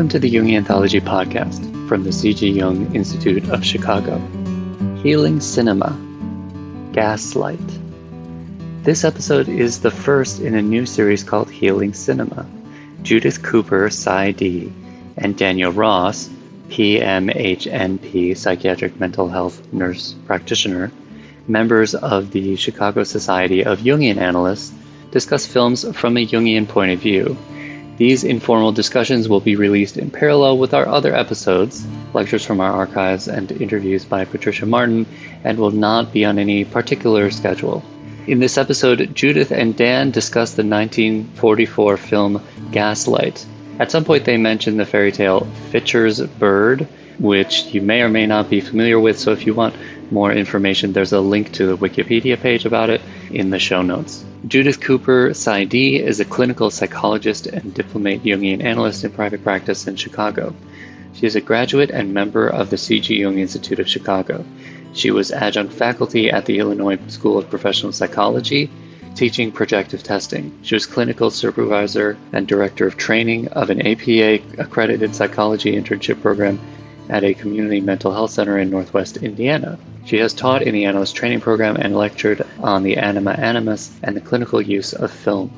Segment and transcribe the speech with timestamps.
[0.00, 2.48] Welcome to the Jungian Anthology podcast from the C.G.
[2.48, 4.16] Jung Institute of Chicago.
[5.02, 5.90] Healing Cinema
[6.92, 7.60] Gaslight.
[8.82, 12.46] This episode is the first in a new series called Healing Cinema.
[13.02, 14.72] Judith Cooper, PsyD,
[15.18, 16.30] and Daniel Ross,
[16.70, 20.90] PMHNP, psychiatric mental health nurse practitioner,
[21.46, 24.72] members of the Chicago Society of Jungian Analysts,
[25.10, 27.36] discuss films from a Jungian point of view
[28.00, 32.72] these informal discussions will be released in parallel with our other episodes, lectures from our
[32.72, 35.04] archives, and interviews by Patricia Martin,
[35.44, 37.82] and will not be on any particular schedule.
[38.26, 43.44] In this episode, Judith and Dan discuss the 1944 film Gaslight.
[43.78, 48.26] At some point, they mention the fairy tale Fitcher's Bird, which you may or may
[48.26, 49.74] not be familiar with, so if you want
[50.10, 54.24] more information, there's a link to the Wikipedia page about it in the show notes.
[54.46, 59.96] Judith Cooper, PsyD, is a clinical psychologist and diplomate Jungian analyst in private practice in
[59.96, 60.54] Chicago.
[61.12, 63.14] She is a graduate and member of the C.G.
[63.14, 64.44] Jung Institute of Chicago.
[64.92, 68.70] She was adjunct faculty at the Illinois School of Professional Psychology,
[69.14, 70.56] teaching projective testing.
[70.62, 76.58] She was clinical supervisor and director of training of an APA accredited psychology internship program
[77.10, 79.78] at a community mental health center in northwest Indiana.
[80.06, 84.16] She has taught in the analyst training program and lectured on the anima animus and
[84.16, 85.50] the clinical use of film.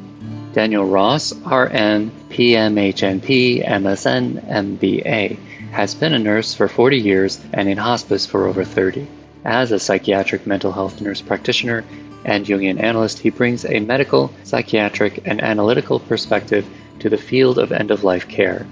[0.53, 5.39] Daniel Ross, RN, PMHNP, MSN, MBA,
[5.70, 9.06] has been a nurse for 40 years and in hospice for over 30.
[9.44, 11.84] As a psychiatric mental health nurse practitioner
[12.25, 16.66] and Jungian analyst, he brings a medical, psychiatric, and analytical perspective
[16.99, 18.66] to the field of end of life care.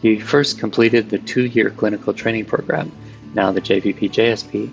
[0.00, 2.92] He first completed the two year clinical training program,
[3.34, 4.70] now the JPP JSP,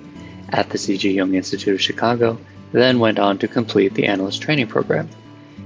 [0.49, 1.11] at the C.G.
[1.11, 2.37] Jung Institute of Chicago,
[2.71, 5.09] then went on to complete the analyst training program.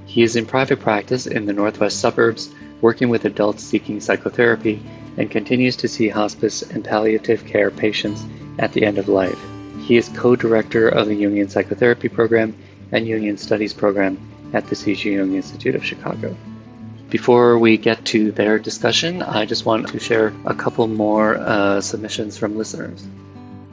[0.06, 4.82] He is in private practice in the northwest suburbs, working with adults seeking psychotherapy,
[5.18, 8.24] and continues to see hospice and palliative care patients
[8.60, 9.40] at the end of life.
[9.82, 12.56] He is co director of the Jungian Psychotherapy Program
[12.94, 14.18] and Jungian Studies Program
[14.54, 15.14] at the C.G.
[15.14, 16.36] Jung Institute of Chicago.
[17.10, 21.82] Before we get to their discussion, I just want to share a couple more uh,
[21.82, 23.04] submissions from listeners.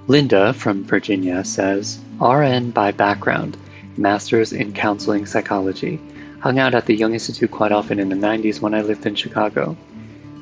[0.07, 3.59] Linda from Virginia says RN by background,
[3.99, 6.01] master's in counseling psychology.
[6.41, 9.15] Hung out at the Jung Institute quite often in the 90s when I lived in
[9.15, 9.77] Chicago.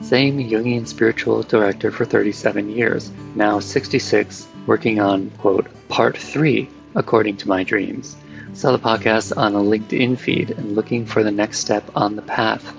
[0.01, 7.39] Same Jungian spiritual director for 37 years, now 66, working on, quote, part three, according
[7.39, 8.15] to my dreams.
[8.53, 12.23] Saw the podcast on a LinkedIn feed and looking for the next step on the
[12.23, 12.73] path.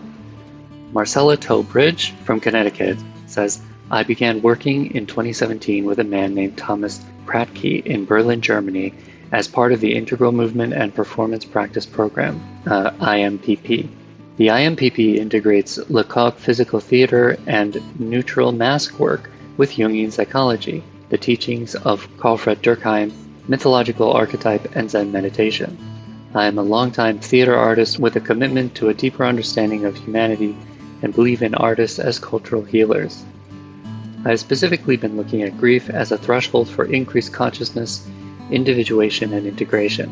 [0.95, 3.61] Marcella Tobridge from Connecticut says,
[3.91, 8.93] I began working in 2017 with a man named Thomas Pratke in Berlin, Germany,
[9.33, 13.89] as part of the Integral Movement and Performance Practice Program, uh, IMPP.
[14.37, 21.75] The IMPP integrates Lecoq physical theater and neutral mask work with Jungian psychology, the teachings
[21.75, 23.11] of Karlfried Dürckheim,
[23.49, 25.77] mythological archetype, and Zen meditation.
[26.33, 30.55] I am a longtime theater artist with a commitment to a deeper understanding of humanity
[31.05, 33.23] and believe in artists as cultural healers.
[34.25, 38.09] I have specifically been looking at grief as a threshold for increased consciousness,
[38.49, 40.09] individuation, and integration.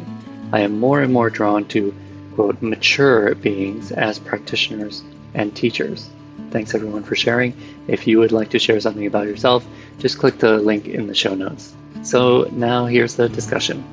[0.51, 1.95] I am more and more drawn to,
[2.35, 5.01] quote, mature beings as practitioners
[5.33, 6.11] and teachers.
[6.51, 7.57] Thanks everyone for sharing.
[7.87, 9.65] If you would like to share something about yourself,
[9.97, 11.73] just click the link in the show notes.
[12.03, 13.83] So now here's the discussion.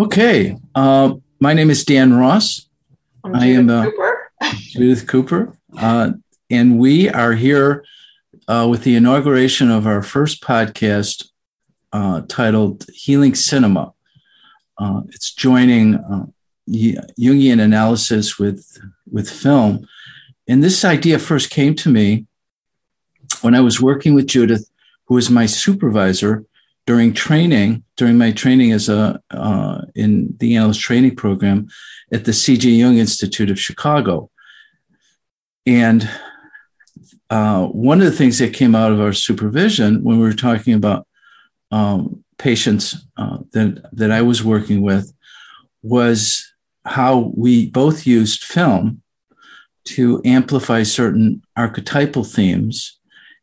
[0.00, 0.56] Okay.
[0.74, 2.66] Uh, my name is Dan Ross.
[3.24, 4.11] I'm I am uh, Cooper.
[4.72, 5.52] Judith Cooper.
[5.76, 6.12] Uh,
[6.48, 7.84] and we are here
[8.48, 11.28] uh, with the inauguration of our first podcast
[11.92, 13.92] uh, titled Healing Cinema.
[14.78, 16.24] Uh, it's joining uh,
[16.70, 18.78] Jungian analysis with,
[19.10, 19.86] with film.
[20.48, 22.26] And this idea first came to me
[23.42, 24.70] when I was working with Judith,
[25.04, 26.46] who was my supervisor
[26.86, 31.68] during training, during my training as a uh, in the analyst training program
[32.10, 32.74] at the C.G.
[32.74, 34.30] Jung Institute of Chicago.
[35.66, 36.08] And
[37.30, 40.74] uh, one of the things that came out of our supervision when we were talking
[40.74, 41.06] about
[41.70, 45.12] um, patients uh, that, that I was working with
[45.82, 46.52] was
[46.84, 49.02] how we both used film
[49.84, 52.98] to amplify certain archetypal themes.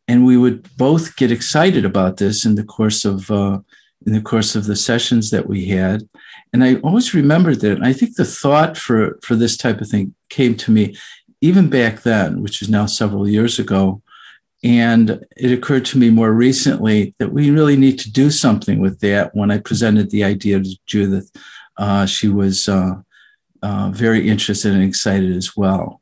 [0.07, 3.59] And we would both get excited about this in the course of uh,
[4.05, 6.07] in the course of the sessions that we had.
[6.53, 7.73] And I always remembered that.
[7.73, 10.95] And I think the thought for, for this type of thing came to me
[11.41, 14.01] even back then, which is now several years ago,
[14.63, 18.99] and it occurred to me more recently that we really need to do something with
[18.99, 19.33] that.
[19.33, 21.31] When I presented the idea to Judith,
[21.77, 22.95] uh, she was uh,
[23.61, 26.01] uh, very interested and excited as well.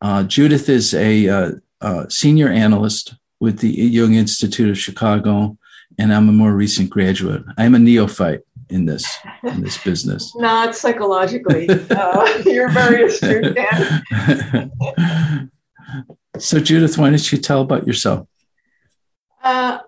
[0.00, 1.50] Uh, Judith is a uh,
[1.80, 5.56] uh, senior analyst with the Jung Institute of Chicago,
[5.98, 7.44] and I'm a more recent graduate.
[7.56, 8.42] I'm a neophyte
[8.72, 10.34] in this in this business.
[10.36, 11.68] Not psychologically.
[11.68, 14.70] Uh, you're very astute, Dan.
[16.38, 18.26] so, Judith, why don't you tell about yourself?
[19.42, 19.78] Uh,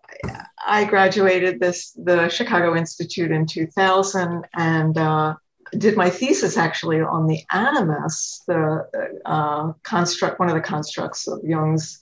[0.67, 5.35] I graduated this the Chicago Institute in 2000 and uh,
[5.79, 8.87] did my thesis actually on the animus, the
[9.25, 11.99] uh, construct, one of the constructs of Jung's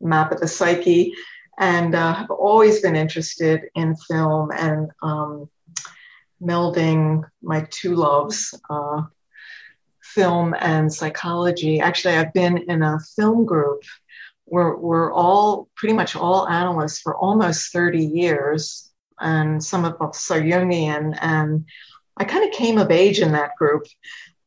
[0.00, 1.12] map of the psyche,
[1.58, 5.48] and uh, have always been interested in film and um,
[6.42, 9.02] melding my two loves, uh,
[10.02, 11.80] film and psychology.
[11.80, 13.82] Actually, I've been in a film group
[14.50, 18.90] we're, we're all pretty much all analysts for almost 30 years,
[19.20, 21.16] and some of us are Jungian.
[21.20, 21.66] And
[22.16, 23.86] I kind of came of age in that group.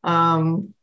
[0.04, 0.74] Um,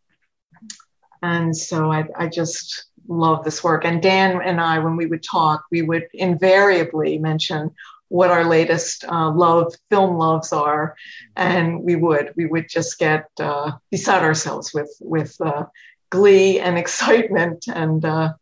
[1.22, 3.86] and so I, I just love this work.
[3.86, 7.72] And Dan and I, when we would talk, we would invariably mention
[8.12, 10.96] what our latest uh, love film loves are,
[11.38, 15.64] and we would we would just get uh, beside ourselves with with uh,
[16.10, 17.66] glee and excitement.
[17.74, 18.34] And uh,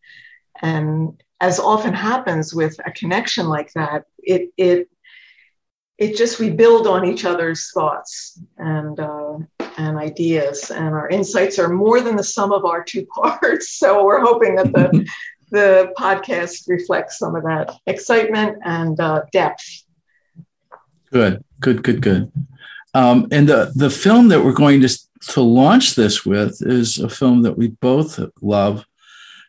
[0.61, 4.89] and as often happens with a connection like that, it it
[5.99, 9.37] it just we build on each other's thoughts and uh,
[9.77, 13.77] and ideas, and our insights are more than the sum of our two parts.
[13.77, 15.05] So we're hoping that the
[15.51, 19.83] the podcast reflects some of that excitement and uh, depth.
[21.11, 22.31] Good, good, good, good.
[22.93, 24.89] Um, and the the film that we're going to
[25.29, 28.85] to launch this with is a film that we both love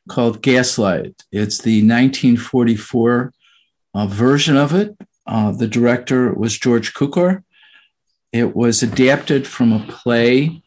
[0.08, 1.23] called Gaslight.
[1.31, 3.32] It's the 1944
[3.94, 4.96] uh, version of it.
[5.26, 7.44] Uh, the director was George Cukor.
[8.32, 10.62] It was adapted from a play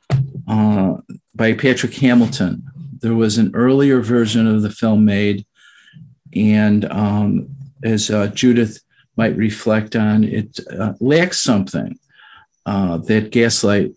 [0.47, 0.95] uh,
[1.35, 2.69] by Patrick Hamilton.
[3.03, 5.45] There was an earlier version of the film made,
[6.35, 7.49] and um,
[7.83, 8.81] as uh, Judith
[9.17, 11.99] might reflect on, it uh, lacks something
[12.65, 13.91] uh, that Gaslight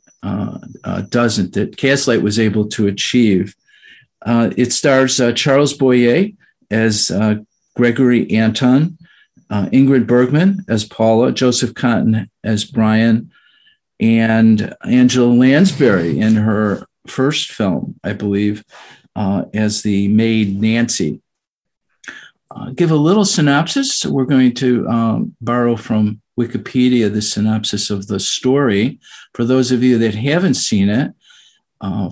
[1.08, 3.54] doesn't, that Gaslight was able to achieve.
[4.22, 6.26] Uh, it stars uh, Charles Boyer
[6.70, 7.36] as uh,
[7.76, 8.98] Gregory Anton,
[9.50, 13.30] uh, Ingrid Bergman as Paula, Joseph Cotten as Brian,
[14.00, 18.64] and Angela Lansbury in her first film, I believe,
[19.16, 21.20] uh, as the maid Nancy.
[22.74, 24.06] give a little synopsis.
[24.06, 29.00] We're going to um, borrow from Wikipedia the synopsis of the story.
[29.34, 31.12] For those of you that haven't seen it,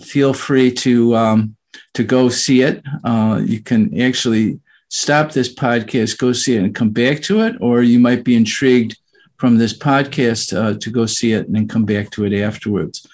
[0.03, 1.57] feel free to um,
[1.95, 2.83] to go see it.
[3.05, 7.57] Uh, you can actually stop this podcast, go see it, and come back to it,
[7.61, 8.99] or you might be intrigued
[9.37, 13.07] from this podcast uh, to go see it and then come back to it afterwards.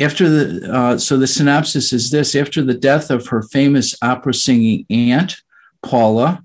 [0.00, 4.34] After the uh, so the synopsis is this: after the death of her famous opera
[4.34, 5.42] singing aunt
[5.82, 6.44] Paula,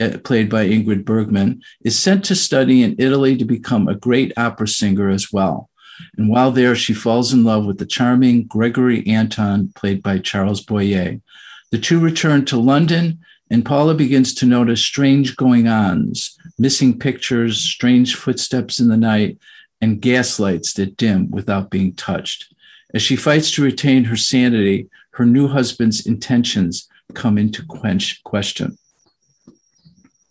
[0.00, 4.32] uh, played by Ingrid Bergman, is sent to study in Italy to become a great
[4.36, 5.70] opera singer as well.
[6.16, 10.62] And while there, she falls in love with the charming Gregory Anton, played by Charles
[10.62, 11.20] Boyer.
[11.70, 17.58] The two return to London, and Paula begins to notice strange going ons, missing pictures,
[17.58, 19.38] strange footsteps in the night,
[19.80, 22.51] and gaslights that dim without being touched.
[22.94, 28.78] As she fights to retain her sanity, her new husband's intentions come into quench question.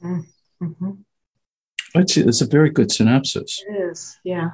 [0.03, 0.91] Mm-hmm.
[1.96, 3.63] It's, it's a very good synopsis.
[3.68, 4.51] It is, yeah.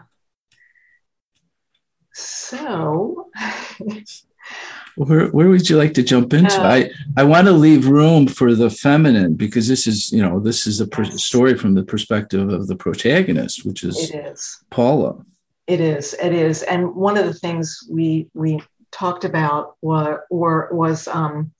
[2.14, 3.30] So,
[4.96, 6.60] where, where would you like to jump into?
[6.60, 10.40] Uh, I, I want to leave room for the feminine because this is, you know,
[10.40, 15.24] this is a per- story from the perspective of the protagonist, which is, is Paula.
[15.68, 16.14] It is.
[16.14, 16.64] It is.
[16.64, 21.52] And one of the things we we talked about were, were was um,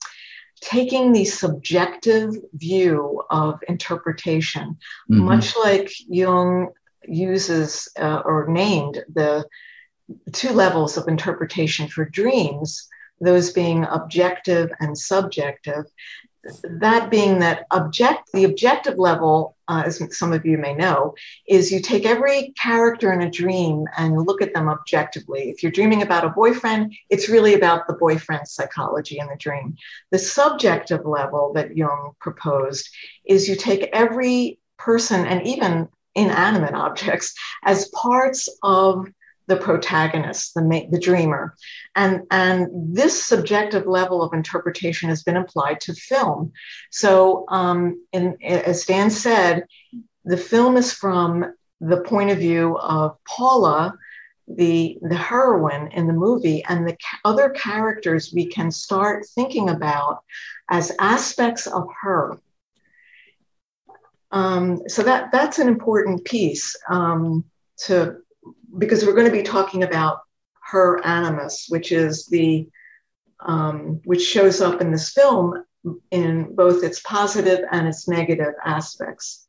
[0.60, 4.78] taking the subjective view of interpretation,
[5.10, 5.20] mm-hmm.
[5.20, 6.70] much like Jung
[7.06, 9.44] uses uh, or named the
[10.32, 12.88] two levels of interpretation for dreams,
[13.20, 15.84] those being objective and subjective.
[16.64, 21.14] That being that object, the objective level, uh, as some of you may know,
[21.46, 25.50] is you take every character in a dream and look at them objectively.
[25.50, 29.76] If you're dreaming about a boyfriend, it's really about the boyfriend's psychology in the dream.
[30.10, 32.88] The subjective level that Jung proposed
[33.24, 37.34] is you take every person and even inanimate objects
[37.64, 39.06] as parts of
[39.48, 41.54] the protagonist, the, the dreamer.
[41.96, 46.52] And, and this subjective level of interpretation has been applied to film.
[46.90, 49.64] So, um, in, as Dan said,
[50.24, 53.94] the film is from the point of view of Paula,
[54.46, 59.68] the the heroine in the movie and the ca- other characters we can start thinking
[59.68, 60.22] about
[60.70, 62.38] as aspects of her.
[64.30, 67.44] Um, so that that's an important piece um,
[67.84, 68.16] to
[68.78, 70.20] because we're going to be talking about
[70.64, 72.68] her animus, which is the
[73.40, 75.64] um, which shows up in this film
[76.10, 79.46] in both its positive and its negative aspects.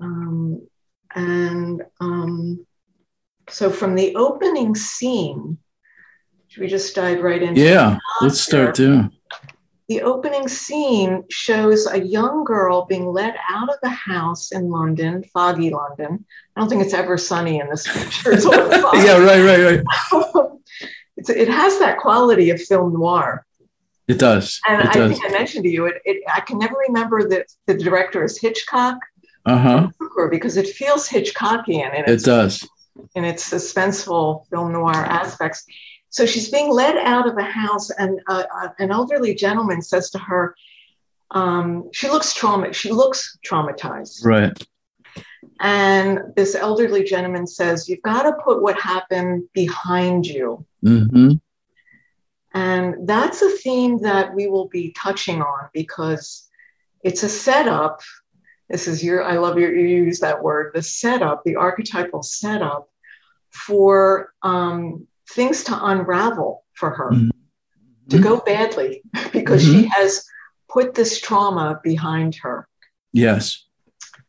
[0.00, 0.66] Um,
[1.14, 2.66] and um,
[3.48, 5.58] so from the opening scene,
[6.48, 9.10] should we just dive right into Yeah, let's start there.
[9.88, 15.22] The opening scene shows a young girl being led out of the house in London,
[15.32, 16.24] foggy London.
[16.56, 18.32] I don't think it's ever sunny in this picture.
[18.94, 20.50] yeah, right, right, right.
[21.16, 23.44] it has that quality of film noir.
[24.08, 24.60] It does.
[24.66, 25.12] And it I does.
[25.12, 28.38] think I mentioned to you, it, it, I can never remember that the director is
[28.38, 28.98] Hitchcock
[29.46, 29.88] uh-huh.
[30.30, 32.68] because it feels Hitchcockian in it does.
[33.14, 35.64] in its suspenseful film noir aspects.
[36.14, 40.10] So she's being led out of the house, and uh, uh, an elderly gentleman says
[40.10, 40.54] to her,
[41.32, 42.72] um, "She looks trauma.
[42.72, 44.56] She looks traumatized." Right.
[45.58, 51.32] And this elderly gentleman says, "You've got to put what happened behind you." Mm-hmm.
[52.56, 56.48] And that's a theme that we will be touching on because
[57.02, 58.02] it's a setup.
[58.70, 62.88] This is your, I love your, you use that word, the setup, the archetypal setup
[63.50, 67.30] for um, things to unravel for her, mm-hmm.
[68.08, 69.02] to go badly
[69.32, 69.82] because mm-hmm.
[69.82, 70.24] she has
[70.68, 72.68] put this trauma behind her.
[73.12, 73.64] Yes.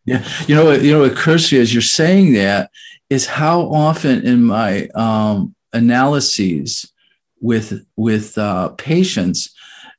[0.05, 0.27] Yeah.
[0.47, 2.69] You know, you know, what occurs to you as you're saying that
[3.09, 6.91] is how often in my um, analyses,
[7.41, 9.53] with with uh, patients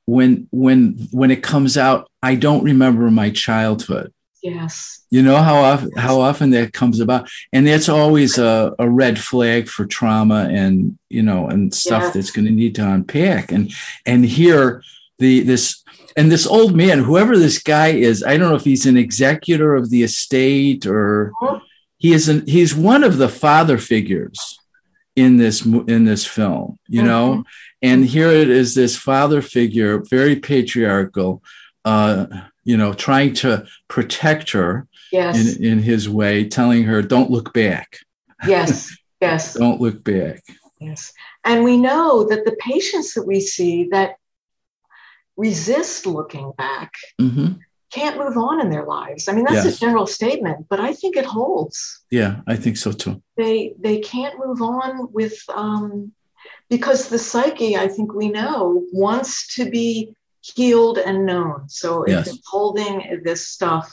[0.06, 4.12] when when when it comes out i don't remember my childhood
[4.50, 5.04] yes.
[5.10, 7.28] You know how often how often that comes about?
[7.52, 12.30] And that's always a, a red flag for trauma and you know and stuff that's
[12.30, 13.52] going to need to unpack.
[13.52, 13.72] And
[14.04, 14.82] and here
[15.18, 15.82] the this
[16.16, 19.74] and this old man whoever this guy is i don't know if he's an executor
[19.74, 21.64] of the estate or mm-hmm.
[21.98, 24.58] he is an, he's one of the father figures
[25.14, 27.08] in this in this film you mm-hmm.
[27.08, 27.44] know
[27.82, 31.42] and here it is this father figure very patriarchal
[31.84, 32.26] uh
[32.66, 35.56] you know trying to protect her yes.
[35.56, 37.98] in, in his way telling her don't look back
[38.46, 40.42] yes yes don't look back
[40.80, 41.12] yes
[41.44, 44.16] and we know that the patients that we see that
[45.36, 47.52] resist looking back mm-hmm
[47.96, 49.28] can't move on in their lives.
[49.28, 49.76] I mean, that's yes.
[49.76, 52.02] a general statement, but I think it holds.
[52.10, 53.22] Yeah, I think so too.
[53.36, 56.12] They they can't move on with um,
[56.68, 60.14] because the psyche, I think we know, wants to be
[60.54, 61.68] healed and known.
[61.68, 62.28] So yes.
[62.28, 63.92] it's holding this stuff,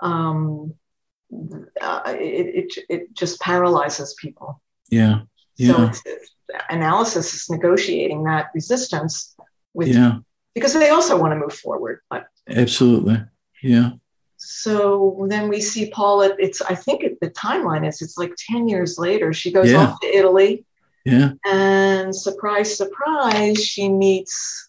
[0.00, 0.74] um,
[1.80, 4.60] uh, it, it it just paralyzes people.
[4.90, 5.22] Yeah.
[5.56, 5.72] Yeah.
[5.72, 6.32] So it's, it's,
[6.70, 9.34] analysis is negotiating that resistance
[9.74, 10.18] with yeah
[10.54, 12.00] because they also want to move forward.
[12.08, 13.22] But absolutely,
[13.62, 13.90] yeah.
[14.38, 16.34] So then we see Paula.
[16.38, 19.32] It's I think it, the timeline is it's like ten years later.
[19.32, 19.78] She goes Yeah.
[19.78, 20.64] off to Italy,
[21.04, 21.32] Yeah.
[21.44, 24.65] and surprise, surprise, she meets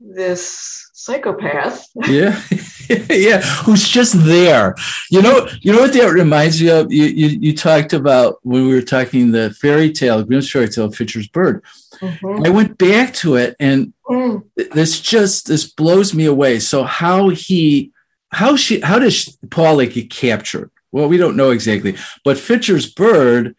[0.00, 1.86] this psychopath.
[2.08, 2.40] Yeah.
[3.10, 3.40] yeah.
[3.64, 4.74] Who's just there.
[5.10, 6.92] You know, you know what that reminds me of?
[6.92, 10.90] You, you you talked about when we were talking the fairy tale, Grimm's fairy tale,
[10.90, 11.62] Fitcher's Bird.
[12.00, 12.46] Mhm.
[12.46, 14.44] I went back to it and Mm.
[14.72, 16.60] this just this blows me away.
[16.60, 17.90] So how he
[18.30, 20.70] how she how does Paula get captured?
[20.92, 23.56] Well, we don't know exactly, but Fitcher's bird,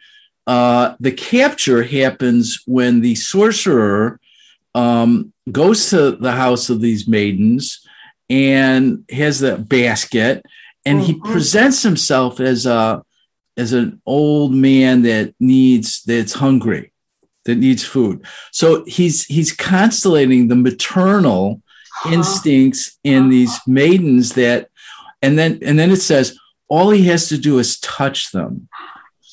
[0.48, 4.20] uh, the capture happens when the sorcerer
[4.74, 7.80] um, goes to the house of these maidens
[8.30, 10.46] and has the basket,
[10.86, 11.24] and he Mhm.
[11.32, 13.02] presents himself as a
[13.58, 16.92] as an old man that needs that's hungry
[17.46, 18.22] that needs food.
[18.52, 21.62] So he's he's constellating the maternal
[22.12, 24.68] instincts in these maidens that
[25.24, 26.38] and then and then it says
[26.68, 28.68] all he has to do is touch them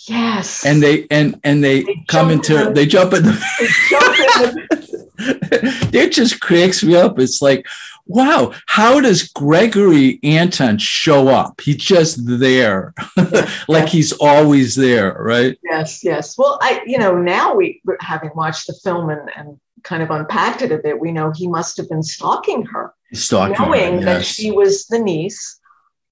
[0.09, 0.65] Yes.
[0.65, 2.75] and they and and they, They come into in.
[2.75, 4.85] they jump in the They jump in the-
[5.19, 7.19] it just cracks me up.
[7.19, 7.67] It's like
[8.07, 11.61] wow how does gregory anton show up?
[11.61, 12.95] He's just there.
[13.69, 15.59] Like he's always there right?
[15.63, 16.37] Yes, yes.
[16.39, 20.63] Well, I, you know, now we, having watched the film and, and kind of unpacked
[20.63, 24.25] it a bit, we know he must have been stalking her, stalking her, knowing that
[24.25, 25.61] she was the niece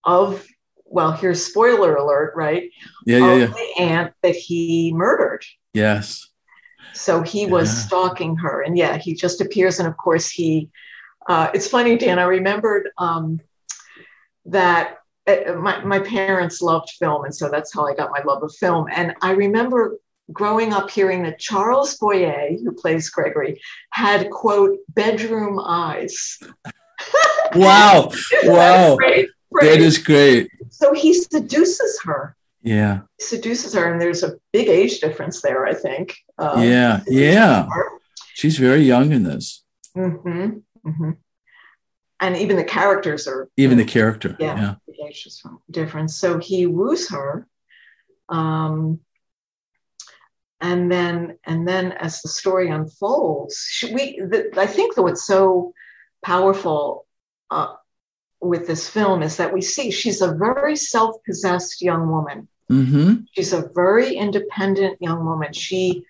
[0.05, 0.45] of,
[0.87, 2.71] well, here's spoiler alert, right?
[3.07, 3.47] yeah yeah yeah.
[3.47, 5.45] the aunt that he murdered.
[5.75, 6.29] yes
[6.95, 8.63] So he was stalking her.
[8.63, 9.79] And yeah, he just appears.
[9.79, 10.71] And of course, he,
[11.29, 13.41] uh, it's funny, Dan, I remembered um,
[14.47, 18.43] that uh, my, my parents loved film, and so that's how I got my love
[18.43, 18.87] of film.
[18.93, 19.99] And I remember
[20.33, 26.39] growing up hearing that Charles Boyer, who plays Gregory, had quote bedroom eyes.
[27.55, 28.11] Wow.
[28.45, 28.97] wow.
[28.97, 30.51] That is great.
[30.71, 32.35] So he seduces her.
[32.63, 33.01] Yeah.
[33.21, 36.17] Seduces her, and there's a big age difference there, I think.
[36.39, 37.01] Um, yeah.
[37.07, 37.69] Yeah.
[38.35, 39.65] She's very young in this.
[39.97, 40.59] Mm-hmm.
[40.89, 41.11] Mm-hmm.
[42.21, 43.49] And even the characters are.
[43.57, 44.37] Even the character.
[44.39, 44.57] Yeah.
[44.57, 44.75] yeah.
[44.87, 45.29] The age
[45.71, 46.17] difference.
[46.17, 47.47] So he woos her.
[48.29, 49.01] Um,
[50.63, 55.75] and then and then as the story unfolds we the, i think that what's so
[56.25, 57.05] powerful
[57.51, 57.75] uh,
[58.41, 63.15] with this film is that we see she's a very self-possessed young woman mm-hmm.
[63.33, 66.05] she's a very independent young woman she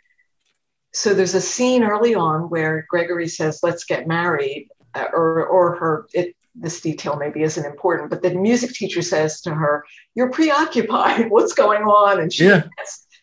[0.93, 5.77] so there's a scene early on where gregory says let's get married uh, or or
[5.77, 10.31] her it, this detail maybe isn't important but the music teacher says to her you're
[10.31, 12.65] preoccupied what's going on and she yeah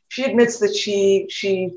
[0.08, 1.72] she admits that she she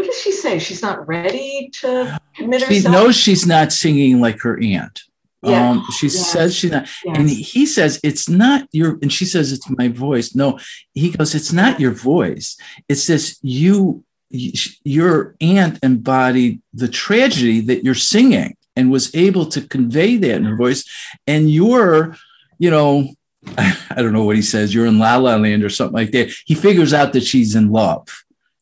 [0.00, 0.58] what does she say?
[0.58, 2.82] She's not ready to commit herself.
[2.82, 5.02] She knows she's not singing like her aunt.
[5.42, 5.70] Yeah.
[5.70, 6.32] Um, she yes.
[6.32, 7.18] says she's not, yes.
[7.18, 10.34] and he says it's not your, and she says it's my voice.
[10.34, 10.58] No,
[10.92, 12.58] he goes, it's not your voice.
[12.88, 19.62] It's this you, your aunt embodied the tragedy that you're singing and was able to
[19.62, 20.88] convey that in her voice,
[21.26, 22.16] and you're,
[22.58, 23.08] you know,
[23.56, 26.32] I don't know what he says, you're in La La Land or something like that.
[26.44, 28.06] He figures out that she's in love,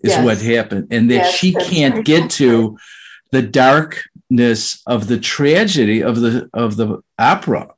[0.00, 0.25] is yes.
[0.25, 2.78] what happened, and that yes, she can't get to
[3.32, 3.42] the
[4.30, 7.74] darkness of the tragedy of the of the opera.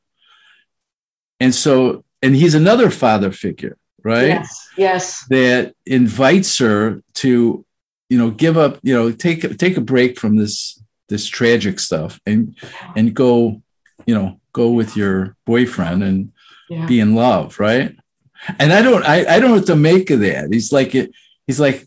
[1.39, 4.29] And so, and he's another father figure, right?
[4.29, 5.25] Yes, yes.
[5.31, 7.65] That invites her to,
[8.09, 12.21] you know, give up, you know, take take a break from this this tragic stuff
[12.27, 12.57] and
[12.95, 13.63] and go,
[14.07, 16.33] you know, go with your boyfriend and
[16.69, 16.87] yeah.
[16.87, 17.97] be in love, right?
[18.59, 20.49] And I don't, I, I don't know what to make of that.
[20.51, 20.93] He's like,
[21.47, 21.85] he's like,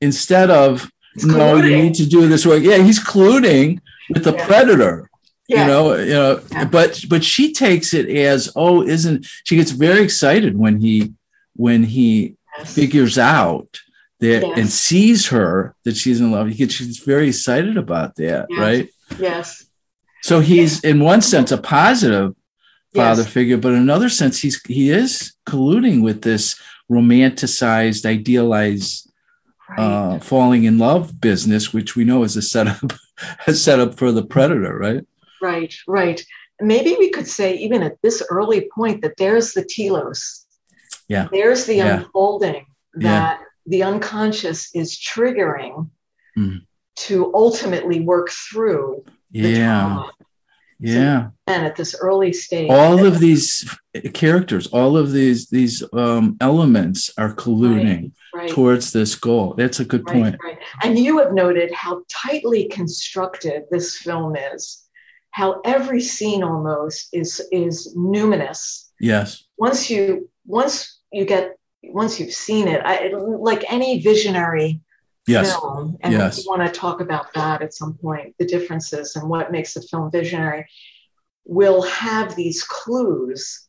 [0.00, 2.62] instead of, he's no, you need to do this work.
[2.62, 4.46] Yeah, he's colluding with the yeah.
[4.46, 5.10] predator.
[5.48, 5.62] Yeah.
[5.62, 6.64] You know, you know, yeah.
[6.64, 11.12] but but she takes it as, oh, isn't she gets very excited when he
[11.54, 12.74] when he yes.
[12.74, 13.80] figures out
[14.20, 14.58] that yes.
[14.58, 16.48] and sees her that she's in love.
[16.48, 18.58] He gets she's very excited about that, yes.
[18.58, 18.88] right?
[19.18, 19.66] Yes.
[20.22, 22.34] So he's in one sense a positive
[22.94, 29.10] father figure, but in another sense, he's he is colluding with this romanticized, idealized,
[29.76, 29.80] right.
[29.80, 32.92] uh, falling in love business, which we know is a setup,
[33.46, 35.04] a setup for the predator, right?
[35.40, 36.24] Right, right.
[36.60, 40.46] Maybe we could say, even at this early point, that there's the telos.
[41.08, 41.28] Yeah.
[41.32, 41.98] There's the yeah.
[41.98, 43.46] unfolding that yeah.
[43.66, 45.90] the unconscious is triggering
[46.38, 46.60] mm.
[46.96, 49.04] to ultimately work through.
[49.30, 50.04] yeah.
[50.78, 51.28] Yeah.
[51.46, 52.68] And at this early stage.
[52.68, 53.72] All of these
[54.14, 58.50] characters, all of these these um, elements are colluding right, right.
[58.50, 59.54] towards this goal.
[59.56, 60.36] That's a good right, point.
[60.42, 60.58] Right.
[60.82, 64.88] And you have noted how tightly constructed this film is.
[65.30, 68.90] How every scene almost is is numinous.
[69.00, 69.44] Yes.
[69.56, 74.80] Once you once you get once you've seen it, I, like any visionary
[75.26, 75.52] yes.
[75.52, 75.96] film.
[76.02, 76.38] And yes.
[76.38, 79.82] we want to talk about that at some point, the differences and what makes a
[79.82, 80.66] film visionary.
[81.44, 83.66] Will have these clues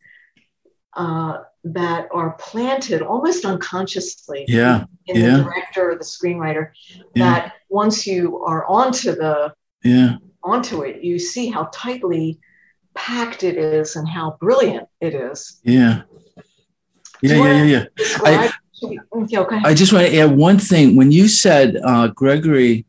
[0.95, 4.85] uh, that are planted almost unconsciously yeah.
[5.07, 5.37] in yeah.
[5.37, 6.71] the director or the screenwriter.
[7.15, 7.25] Yeah.
[7.25, 12.39] That once you are onto the yeah onto it, you see how tightly
[12.95, 15.59] packed it is and how brilliant it is.
[15.63, 16.03] Yeah.
[17.21, 17.85] Yeah, yeah, yeah, yeah.
[18.25, 18.51] I,
[19.63, 20.97] I just want to add one thing.
[20.97, 22.85] When you said uh, Gregory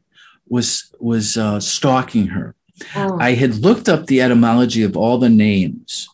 [0.48, 2.56] was was uh, stalking her,
[2.96, 3.16] oh.
[3.20, 6.08] I had looked up the etymology of all the names,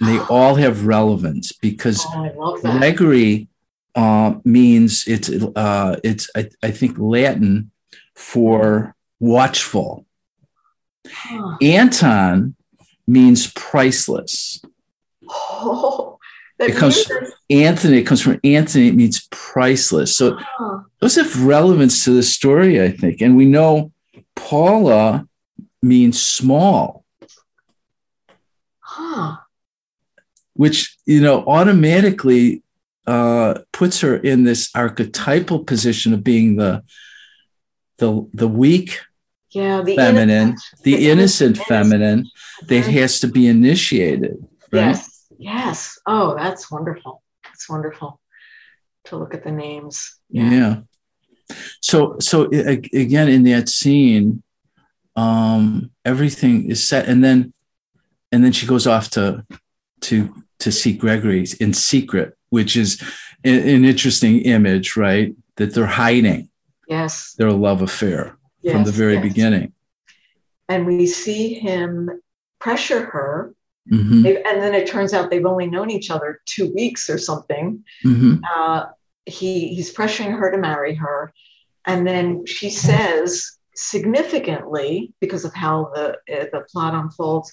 [0.00, 3.48] and they all have relevance because oh, Gregory
[3.94, 7.70] uh, means it's uh, it's I, I, think Latin
[8.14, 10.04] for watchful.
[11.08, 11.56] Huh.
[11.62, 12.56] Anton
[13.06, 14.60] means priceless.
[15.28, 16.18] Oh
[16.58, 17.98] it comes from Anthony.
[17.98, 18.88] It comes from Anthony.
[18.88, 20.16] It means priceless.
[20.16, 20.80] So huh.
[21.00, 23.20] those have relevance to the story, I think.
[23.20, 23.92] And we know
[24.34, 25.28] Paula
[25.82, 27.04] means small.
[28.80, 29.36] Huh.
[30.56, 32.62] Which, you know, automatically
[33.06, 36.82] uh, puts her in this archetypal position of being the
[37.98, 39.00] the the weak
[39.50, 42.30] yeah, the feminine, innocent, the, the innocent, innocent, feminine
[42.68, 44.36] that has to be initiated.
[44.70, 44.88] Right?
[44.88, 45.26] Yes.
[45.38, 45.98] Yes.
[46.06, 47.22] Oh, that's wonderful.
[47.54, 48.20] It's wonderful
[49.04, 50.18] to look at the names.
[50.28, 50.50] Yeah.
[50.50, 50.76] yeah.
[51.80, 54.42] So, so again, in that scene,
[55.14, 57.54] um, everything is set, and then,
[58.32, 59.46] and then she goes off to,
[60.02, 63.02] to to see Gregory in secret, which is
[63.44, 65.34] an, interesting image, right?
[65.56, 66.48] That they're hiding
[66.88, 67.34] Yes.
[67.38, 68.36] their love affair
[68.70, 69.22] from the very yes.
[69.22, 69.72] beginning.
[70.68, 72.10] And we see him
[72.58, 73.54] pressure her.
[73.88, 77.84] hmm And then it turns out they've only known each other two weeks or something.
[78.02, 78.86] hmm uh,
[79.28, 81.32] he he's pressuring her to marry her,
[81.84, 87.52] and then she says significantly because of how the uh, the plot unfolds,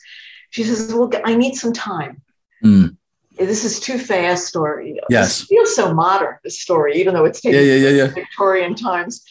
[0.51, 2.21] she says, "Well, I need some time.
[2.63, 2.97] Mm.
[3.38, 5.45] This is too fast." Or Yes.
[5.45, 6.36] feels so modern.
[6.43, 8.13] This story, even though it's taken Yeah, yeah, yeah, yeah.
[8.13, 9.23] Victorian times.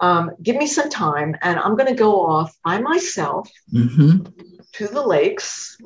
[0.00, 4.18] Um, give me some time, and I'm going to go off by myself hmm
[4.72, 5.76] to the lakes.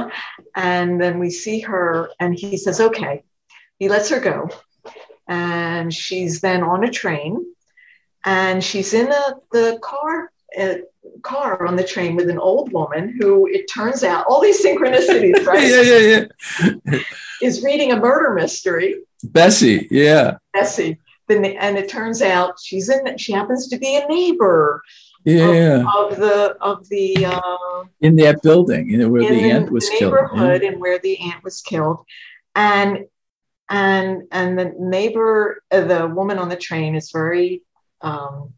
[0.54, 3.24] and then we see her, and he says, okay.
[3.78, 4.48] He lets her go.
[5.28, 7.44] And she's then on a train,
[8.24, 10.30] and she's in a, the car.
[10.58, 10.74] uh
[11.22, 15.44] car on the train with an old woman who it turns out all these synchronicities
[15.46, 16.26] right Yeah, yeah,
[16.92, 17.00] yeah.
[17.42, 20.98] is reading a murder mystery Bessie, yeah, Bessie
[21.30, 24.82] and it turns out she's in she happens to be a neighbor
[25.24, 25.84] yeah.
[25.96, 30.14] of the of the uh, In that building, you know, where the aunt was killed.
[30.14, 32.04] neighborhood and where the aunt was killed
[32.54, 33.04] and
[33.68, 37.62] and and the neighbor uh, the woman on the train is very
[38.00, 38.52] um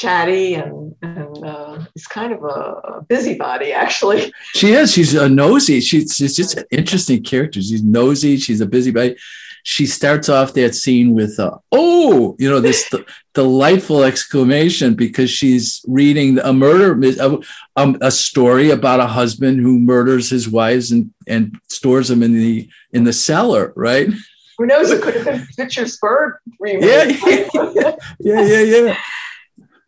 [0.00, 4.92] chatty and and uh, is kind of a, a busybody actually She is.
[4.92, 5.80] She's a nosy.
[5.80, 7.60] She's, she's just an interesting character.
[7.60, 8.36] She's nosy.
[8.36, 9.16] She's a busybody.
[9.62, 15.30] She starts off that scene with, uh, oh, you know, this th- delightful exclamation because
[15.30, 17.38] she's reading a murder, a,
[17.76, 22.32] um, a story about a husband who murders his wives and, and stores them in
[22.32, 24.08] the in the cellar, right?
[24.56, 27.18] who knows it could have been Fitcher's Bird remake.
[27.22, 28.96] Yeah, Yeah, yeah, yeah.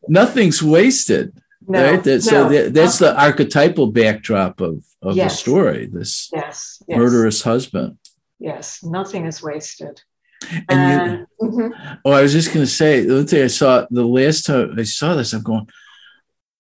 [0.08, 1.32] Nothing's wasted,
[1.66, 2.02] no, right?
[2.04, 5.86] That, so that, that's the archetypal backdrop of, of the story.
[5.86, 7.98] This yes, yes murderous husband.
[8.38, 10.02] yes nothing is wasted
[10.68, 13.86] And you, and mhm, Oh, I was just going to say, the thing I saw
[13.90, 15.68] the last time I saw this, I'm going,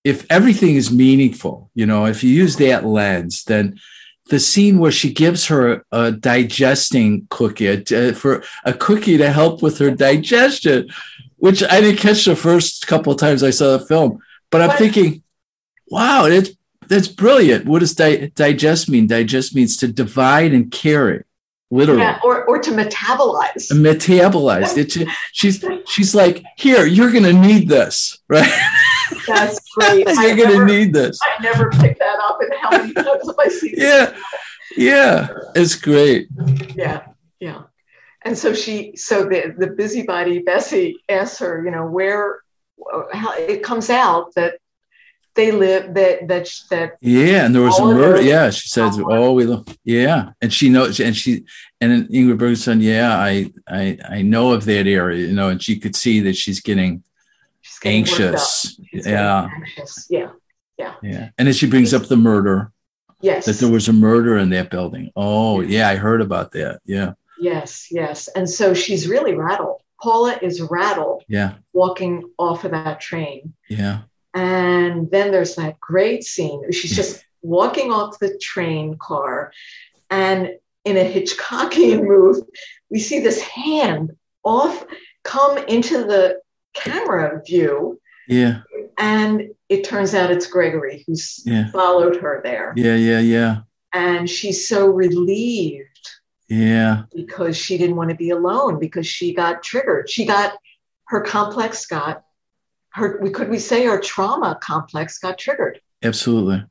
[0.04, 3.78] if everything is meaningful, you know, if you use that lens, then
[4.30, 9.62] the scene where she gives her a digesting cookie a, for a cookie to help
[9.62, 10.88] with her digestion,
[11.42, 14.68] which I didn't catch the first couple of times I saw the film, but I'm
[14.68, 14.78] What?
[14.78, 15.22] thinking,
[15.88, 16.50] wow, that's
[16.86, 17.66] that's brilliant.
[17.66, 19.06] What does di- digest mean?
[19.08, 21.24] Digest means to divide and carry,
[21.70, 24.76] literally yeah, or or to metabolize metabolized.
[24.78, 24.96] It's
[25.32, 28.52] she's she's like, here, you're gonna need this, right?
[29.26, 30.06] That's great.
[30.06, 31.18] I you're gonna never, need this.
[31.22, 32.38] I never picked that up.
[32.40, 33.74] And how many times have I seen?
[33.88, 34.14] Yeah,
[34.76, 36.28] yeah, it's great.
[36.76, 37.06] yeah,
[37.40, 37.62] yeah.
[38.24, 42.40] And so she, so the the busybody Bessie asks her, you know, where,
[43.12, 44.58] how it comes out that
[45.34, 48.20] they live that that that Yeah, and there was a murder.
[48.20, 51.44] Yeah, she says, "Oh, we love." Yeah, and she knows, and she
[51.80, 52.80] and then Ingrid Bergson.
[52.80, 56.36] Yeah, I I I know of that area, you know, and she could see that
[56.36, 57.02] she's getting
[57.62, 58.76] she's getting anxious.
[58.90, 60.06] She's getting Yeah, anxious.
[60.10, 60.30] Yeah.
[61.02, 62.72] yeah, and then she brings up the murder
[63.20, 63.46] Yes.
[63.46, 65.12] that there was a murder in that building.
[65.14, 66.80] Oh, yeah, I heard about that.
[66.84, 67.88] Yeah, yes.
[67.90, 68.28] Yes.
[68.28, 69.80] And so she's really rattled.
[70.02, 73.54] Paula is rattled yeah, walking off of that train.
[73.68, 74.00] yeah,
[74.34, 76.72] And then there's that great scene.
[76.72, 79.52] She's just walking off the train car,
[80.10, 80.50] and
[80.84, 82.38] in a Hitchcockian move,
[82.90, 84.10] we see this hand
[84.42, 84.84] off
[85.22, 86.40] come into the
[86.74, 88.62] camera view, yeah,
[88.98, 92.72] and it turns out it's Gregory who's yeah, followed her there.
[92.76, 93.56] yeah, yeah, yeah,
[93.92, 95.91] And she's so relieved
[96.52, 97.04] yeah.
[97.14, 100.10] because she didn't want to be alone because she got triggered.
[100.10, 100.58] She got
[101.06, 102.24] her complex got
[102.90, 105.80] her we could we say her trauma complex got triggered.
[106.02, 106.64] Absolutely.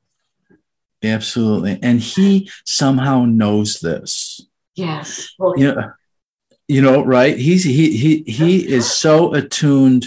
[1.04, 1.80] Absolutely.
[1.82, 4.46] And he somehow knows this.
[4.76, 5.34] Yes.
[5.39, 5.91] Well, You know,
[6.67, 7.38] you know, right?
[7.38, 10.06] He's he he he is so attuned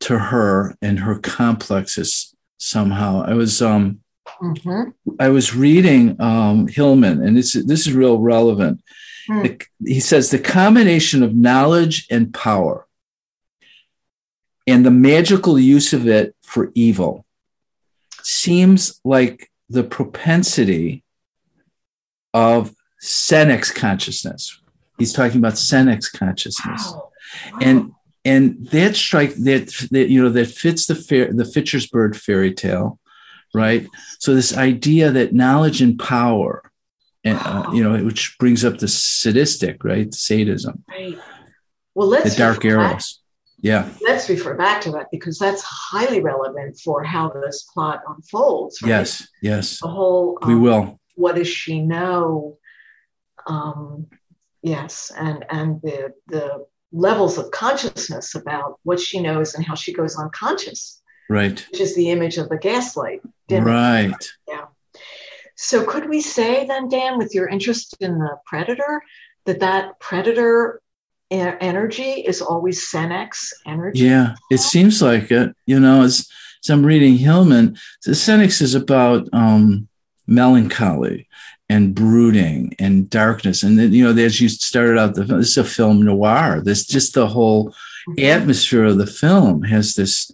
[0.00, 3.22] to her and her complexes somehow.
[3.24, 4.00] I was um
[4.42, 4.92] mhm.
[5.20, 8.82] I was reading um Hillman, and this this is real relevant.
[9.28, 12.86] The- he says the combination of knowledge and power
[14.66, 17.24] and the magical use of it for evil
[18.22, 21.04] seems like the propensity
[22.34, 24.60] of Senex consciousness.
[24.98, 27.10] He's talking about Senex consciousness, Wow.
[27.60, 27.92] and
[28.24, 32.52] and that strike that, that you know that fits the fair, the Fitcher's bird fairy
[32.54, 33.00] tale,
[33.54, 33.86] right?
[34.18, 36.62] So this idea that knowledge and power,
[37.24, 40.12] and uh, you know, which brings up the sadistic, right?
[40.12, 41.18] Sadism, Right.
[41.94, 43.02] Well, let's the dark refer back-
[43.60, 48.80] Yeah, Let's refer back to that because that's highly relevant for how this plot unfolds.
[48.82, 48.88] Right?
[48.88, 51.00] yes, yes, The whole we um, will.
[51.16, 52.58] what does she know?
[53.46, 54.06] um,
[54.62, 59.92] yes, and and the the levels of consciousness about what she knows and how she
[59.92, 61.64] goes unconscious, Right.
[61.70, 63.20] which is the image of the gaslight.
[63.50, 64.14] Right.
[64.48, 64.66] Yeah.
[65.56, 69.02] So could we say then, Dan, with your interest in the predator,
[69.46, 70.80] that that predator
[71.30, 74.00] energy is always Senex energy?
[74.00, 75.54] Yeah, it seems like it.
[75.66, 76.28] You know, as,
[76.64, 79.88] as I'm reading Hillman, the Senex is about um,
[80.26, 81.28] melancholy
[81.68, 83.62] and brooding and darkness.
[83.62, 86.60] And then, you know, as you started out, the this is a film noir.
[86.62, 87.74] This just the whole
[88.08, 88.24] Mhm.
[88.24, 90.30] atmosphere of the film has this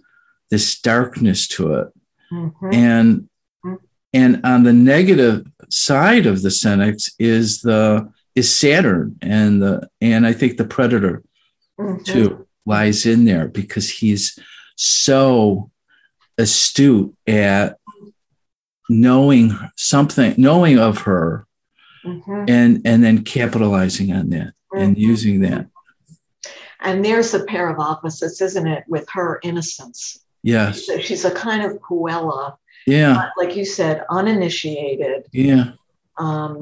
[0.51, 1.89] this darkness to it.
[2.33, 2.75] Mhm.
[2.75, 3.29] And
[3.65, 3.79] Mhm.
[4.13, 10.27] and on the negative side of the Senex is the is Saturn and the and
[10.27, 11.23] I think the Predator
[11.79, 12.05] Mhm.
[12.05, 14.39] too lies in there because he's
[14.77, 15.71] so
[16.39, 17.79] astute at
[18.89, 21.47] knowing something knowing of her
[22.05, 22.49] Mhm.
[22.49, 25.01] and and then capitalizing on that and Mhm.
[25.01, 25.67] using that
[26.81, 30.25] And there's a pair of opposites, isn't it, with her innocence?
[30.53, 32.43] Yes So she's a kind of puella,
[32.87, 35.21] yeah like you said, uninitiated.
[35.47, 35.65] yeah
[36.27, 36.53] Um,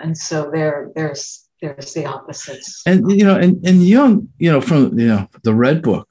[0.00, 1.22] and so there, there's
[1.60, 2.82] there's the opposites.
[2.90, 4.12] and you know and, and young
[4.44, 6.08] you know from you know the red book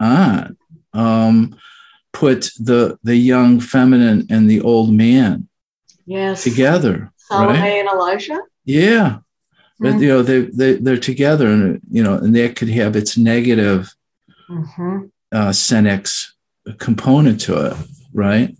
[0.00, 0.56] on
[1.04, 1.36] um
[2.20, 5.34] put the the young feminine and the old man
[6.06, 6.94] yes, together
[7.28, 8.40] Salome right and Elijah.
[8.64, 9.08] yeah
[9.82, 10.00] but Mhm.
[10.02, 13.80] you know they, they they're together and you know and that could have its negative
[14.48, 15.10] Mhm.
[15.34, 16.28] Uh senex
[16.78, 17.76] component to it
[18.12, 18.56] right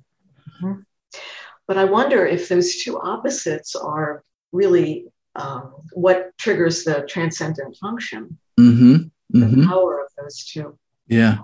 [1.67, 8.39] But I wonder if those two opposites are really um, what triggers the transcendent function,
[8.61, 8.97] mm-hmm
[9.31, 10.79] the mm-hmm power of those two.
[11.09, 11.39] yeah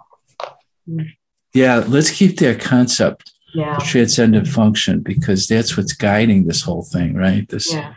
[0.89, 1.07] Mm.
[1.55, 3.23] yeah let's keep that concept
[3.55, 3.77] Yeah.
[3.93, 7.97] transcendent function because that's what's guiding this whole thing right this Yes.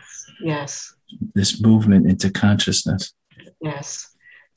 [0.52, 0.94] Yes.
[1.34, 3.02] this movement into consciousness
[3.60, 3.86] Yes.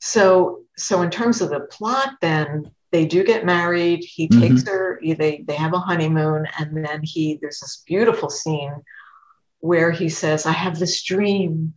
[0.00, 4.02] So, so in terms of the plot, then they do get married.
[4.04, 4.40] He Mhm.
[4.40, 5.00] takes her.
[5.02, 8.74] They they have a honeymoon, and then he there's this beautiful scene
[9.60, 11.74] where he says, "I have this dream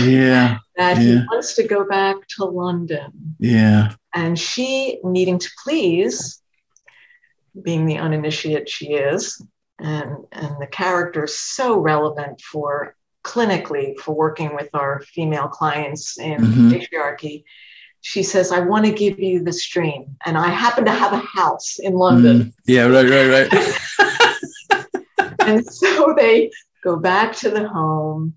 [0.00, 6.40] yeah that he wants to go back to London." yeah And she, needing to please,
[7.62, 9.40] being the uninitiate she is,
[9.78, 16.18] and, and the character is so relevant for clinically for working with our female clients
[16.18, 16.70] in Mhm.
[16.72, 17.44] patriarchy.
[18.06, 20.16] She says, I want to give you this dream.
[20.24, 22.38] And I happen to have a house in London.
[22.38, 22.52] Mm.
[22.66, 23.50] yeah right right right
[25.40, 26.50] and so they
[26.84, 28.34] go back to the home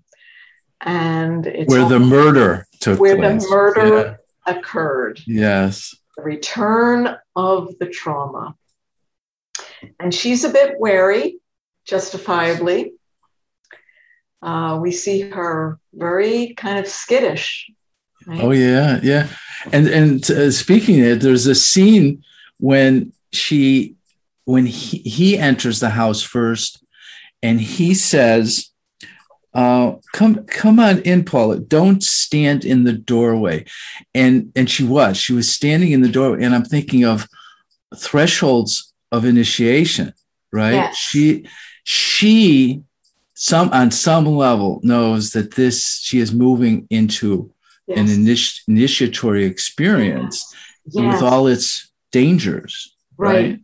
[0.80, 3.00] and it's where the murder took place.
[3.00, 5.20] where place the murder occurred.
[5.26, 8.54] Yes the return of the trauma.
[9.98, 11.38] And she's a bit wary,
[11.86, 12.92] justifiably.
[14.42, 17.70] Uh, we see her very kind of skittish.
[18.26, 18.40] Right?
[18.42, 19.28] Oh yeah, yeah.
[19.72, 22.22] And and uh, speaking of it, there's a scene
[22.58, 23.96] when she
[24.44, 26.84] when he, he enters the house first,
[27.42, 28.70] and he says,
[29.54, 31.58] uh, "Come come on in, Paula.
[31.58, 33.64] Don't stand in the doorway."
[34.14, 37.28] And and she was she was standing in the doorway, and I'm thinking of
[37.96, 40.14] thresholds of initiation,
[40.52, 40.74] right?
[40.74, 40.96] Yes.
[40.96, 41.46] She
[41.84, 42.82] she
[43.34, 47.52] some on some level knows that this she is moving into
[47.90, 48.16] an Yes.
[48.16, 50.44] initi- initiatory experience
[50.86, 51.14] Yes.
[51.14, 53.34] with all its dangers right.
[53.34, 53.58] right,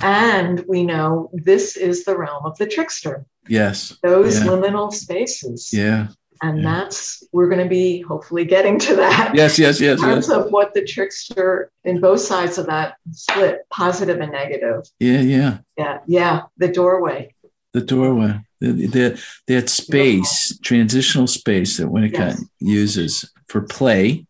[0.00, 4.46] And we know this is the realm of the trickster, yes those Yeah.
[4.46, 5.70] liminal spaces.
[5.72, 6.08] yeah
[6.44, 6.72] And Yeah.
[6.74, 9.34] that's, we're going to be hopefully getting to that.
[9.34, 12.94] yes yes yes In terms yes of what the trickster in both sides of that
[13.12, 14.80] split, positive and negative.
[14.98, 17.31] yeah yeah Yeah, yeah, the doorway.
[17.72, 22.44] The doorway the, the, that space transitional space that winnicott Yes.
[22.60, 24.26] uses for play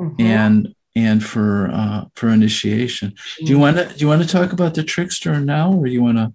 [0.00, 0.20] Mhm.
[0.20, 4.52] and and for uh for initiation do you want to do you want to talk
[4.52, 6.32] about the trickster now or you want to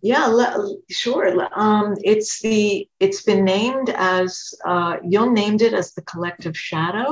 [0.00, 1.26] Yeah, le- sure.
[1.64, 7.08] Um, it's the it's been named as uh, Jung named it as the collective shadow.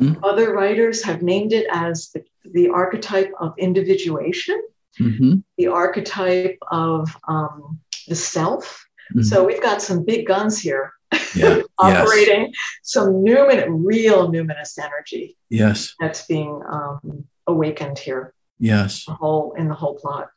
[0.00, 0.12] Mhm.
[0.30, 2.20] Other writers have named it as the,
[2.56, 4.58] the archetype of individuation,
[5.00, 7.78] Mhm, the archetype of um,
[8.08, 8.86] the self.
[9.14, 9.24] mhm.
[9.24, 10.92] So we've got some big guns here
[11.34, 12.52] yeah yes operating
[12.82, 18.32] some numin- real numinous energy yes that's being um, awakened here.
[18.58, 20.28] yes the whole in the whole plot.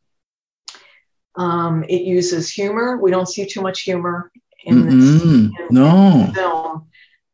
[1.35, 2.97] Um, it uses humor.
[2.97, 4.31] We don't see too much humor
[4.65, 6.86] in this in no film.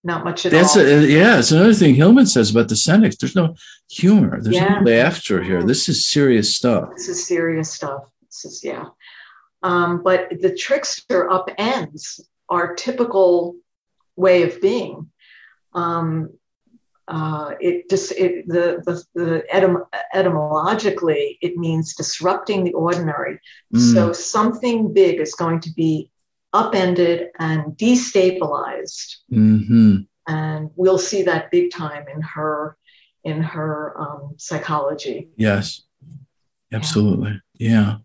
[0.06, 0.84] Not much at That's all.
[0.84, 1.40] a, yeah.
[1.40, 3.18] It's another thing Hillman says about the Senex.
[3.18, 3.56] There's no
[3.90, 4.42] humor.
[4.42, 4.80] There's Yeah.
[4.80, 5.64] no laughter here.
[5.64, 6.90] This is serious stuff.
[6.96, 8.04] this is serious stuff.
[8.24, 8.86] This is yeah.
[9.62, 13.56] Um, but the trickster upends our typical
[14.18, 15.10] way of being.
[15.74, 16.32] Um,
[17.08, 23.40] uh, it just it, the the, the etym- etymologically it means disrupting the ordinary.
[23.74, 23.94] Mm.
[23.94, 26.10] So something big is going to be
[26.54, 29.98] upended and destabilized, mm-hmm.
[30.28, 32.78] and we'll see that big time in her
[33.24, 35.30] in her um, psychology.
[35.36, 35.82] Yes,
[36.72, 37.42] absolutely.
[37.54, 37.70] Yeah.
[37.70, 37.96] yeah.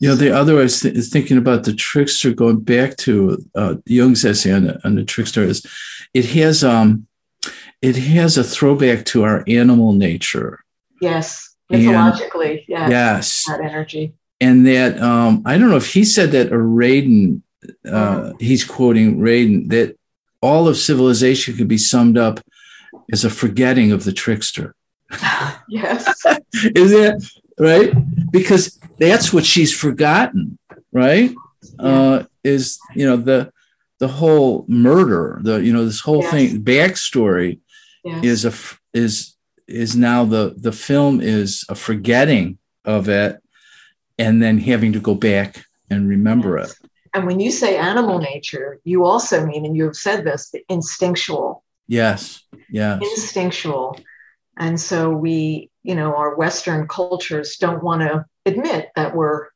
[0.00, 3.76] You know, the other way is, th- thinking about the trickster, going back to uh,
[3.84, 5.66] Jung's essay on the, on the trickster, is
[6.14, 7.08] it has um,
[7.82, 10.60] it has a throwback to our animal nature.
[11.00, 16.32] Yes, mythologically, yes, yes, that energy, and that um, I don't know if he said
[16.32, 17.42] that or Radin.
[17.84, 18.40] Uh, mm.
[18.40, 19.96] He's quoting Radin that
[20.40, 22.40] all of civilization could be summed up
[23.12, 24.74] as a forgetting of the trickster.
[25.68, 26.06] yes,
[26.54, 27.92] is that right?
[28.30, 30.58] Because that's what she's forgotten,
[30.92, 31.34] right?
[31.80, 31.86] Yeah.
[31.86, 33.52] Uh, is you know the
[33.98, 36.30] the whole murder, the you know this whole yes.
[36.30, 37.58] thing backstory
[38.04, 38.24] yes.
[38.24, 38.52] is a
[38.96, 43.42] is is now the the film is a forgetting of it,
[44.18, 46.72] and then having to go back and remember yes.
[46.72, 46.90] it.
[47.14, 51.64] And when you say animal nature, you also mean, and you've said this, the instinctual.
[51.86, 52.42] Yes.
[52.68, 53.02] Yes.
[53.02, 53.98] Instinctual.
[54.58, 59.46] And so we, you know, our Western cultures don't want to admit that we're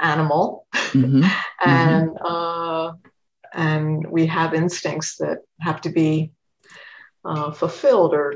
[0.00, 1.24] animal mm-hmm.
[1.64, 2.26] and mm-hmm.
[2.26, 2.92] Uh,
[3.54, 6.32] and we have instincts that have to be
[7.24, 8.34] uh, fulfilled or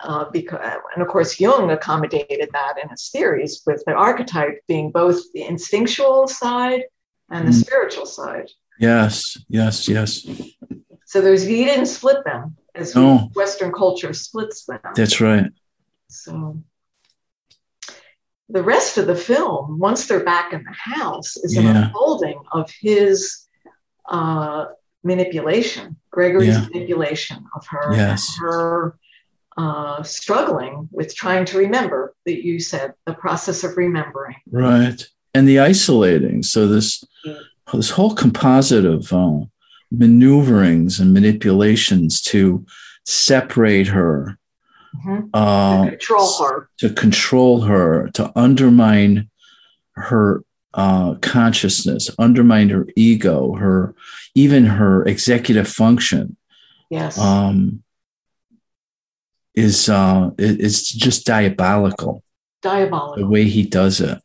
[0.00, 0.60] uh, because
[0.94, 5.42] and of course Jung accommodated that in his theories with the archetype being both the
[5.42, 6.84] instinctual side
[7.30, 7.60] and the mm.
[7.60, 8.48] spiritual side.
[8.78, 10.26] Yes, yes, yes.
[11.06, 13.30] So there's he didn't split them as no.
[13.34, 14.80] Western culture splits them.
[14.94, 15.46] That's right.
[16.08, 16.62] So
[18.48, 21.86] the rest of the film, once they're back in the house, is an yeah.
[21.86, 23.46] unfolding of his
[24.08, 24.66] uh,
[25.02, 26.66] manipulation, Gregory's yeah.
[26.72, 28.26] manipulation of her, yes.
[28.40, 28.98] her
[29.56, 34.36] uh, struggling with trying to remember that you said the process of remembering.
[34.50, 35.02] Right.
[35.34, 36.42] And the isolating.
[36.42, 37.04] So this
[37.72, 39.40] this whole composite of uh,
[39.92, 42.64] maneuverings and manipulations to
[43.06, 44.38] separate her
[44.96, 45.28] mm-hmm.
[45.34, 49.30] uh, to control her, to control her, to undermine
[49.94, 50.42] her
[50.74, 53.94] uh, consciousness, undermine her ego, her
[54.34, 56.36] even her executive function.
[56.90, 57.18] Yes.
[57.18, 57.82] Um,
[59.54, 62.22] is uh, it's just diabolical.
[62.62, 63.16] Diabolical.
[63.16, 64.22] The way he does it.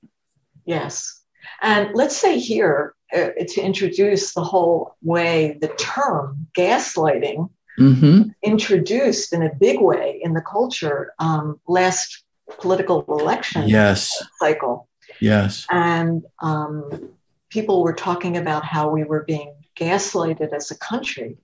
[0.66, 1.22] Yes,
[1.62, 8.30] and let's say here uh, to introduce the whole way the term gaslighting mm-hmm.
[8.44, 12.24] introduced in a big way in the culture um, last
[12.60, 14.24] political election yes.
[14.40, 14.88] cycle.
[15.20, 15.66] Yes.
[15.70, 17.10] And um,
[17.50, 21.38] people were talking about how we were being gaslighted as a country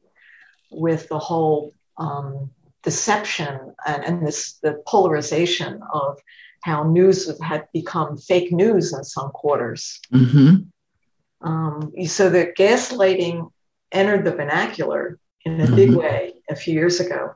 [0.69, 2.49] with the whole um,
[2.83, 6.17] deception and, and this the polarization of
[6.63, 9.99] how news had become fake news in some quarters.
[10.13, 11.47] Mm-hmm.
[11.47, 13.51] Um, so that gaslighting
[13.91, 15.75] entered the vernacular in a mm-hmm.
[15.75, 17.35] big way a few years ago.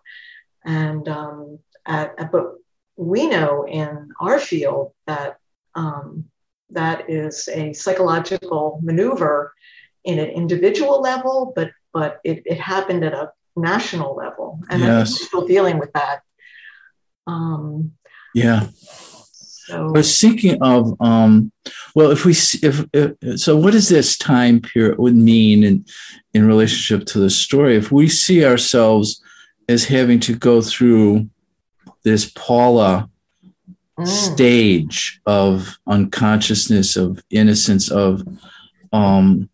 [0.64, 2.54] And um, at, but
[2.96, 5.40] we know in our field that
[5.76, 6.26] um,
[6.70, 9.54] that is a psychological maneuver
[10.04, 15.12] in an individual level, but but it, it happened at a national level, and yes.
[15.12, 16.22] we're still dealing with that.
[17.28, 17.94] Um,
[18.34, 18.68] yeah.
[19.66, 19.92] So.
[19.94, 21.52] But speaking of, um,
[21.96, 25.86] well, if we if, if, so, what does this time period would mean in
[26.34, 27.76] in relationship to the story?
[27.76, 29.24] If we see ourselves
[29.68, 31.30] as having to go through
[32.04, 33.10] this Paula
[34.00, 34.08] mm.
[34.08, 38.24] stage of unconsciousness, of innocence, of
[38.94, 39.50] um,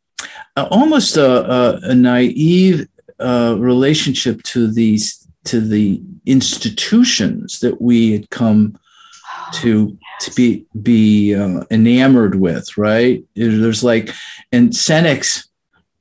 [0.56, 2.88] almost a, a, a naive
[3.20, 8.78] uh, relationship to these to the institutions that we had come
[9.54, 13.24] to to be be uh, enamored with, right?
[13.36, 14.10] There's like,
[14.52, 15.48] and Senex,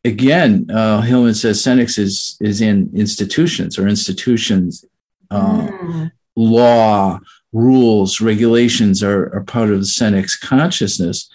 [0.05, 4.84] again, uh, Hillman says Senex is is in institutions or institutions,
[5.30, 6.12] uh, mm.
[6.36, 7.20] law,
[7.53, 11.28] rules, regulations are, are part of the Senex consciousness,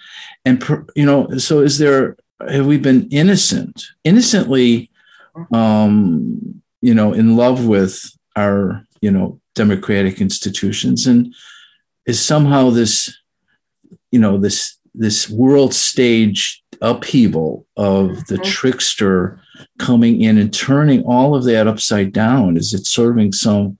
[0.44, 0.62] and
[0.94, 2.16] you know, so is there?
[2.48, 4.90] Have we been innocent, innocently,
[5.52, 11.34] um, you know, in love with our you know democratic institutions and
[12.06, 13.18] is somehow this,
[14.10, 18.44] you know, this this world stage upheaval of the mm-hmm.
[18.44, 19.40] trickster
[19.78, 22.56] coming in and turning all of that upside down.
[22.56, 23.78] Is it serving some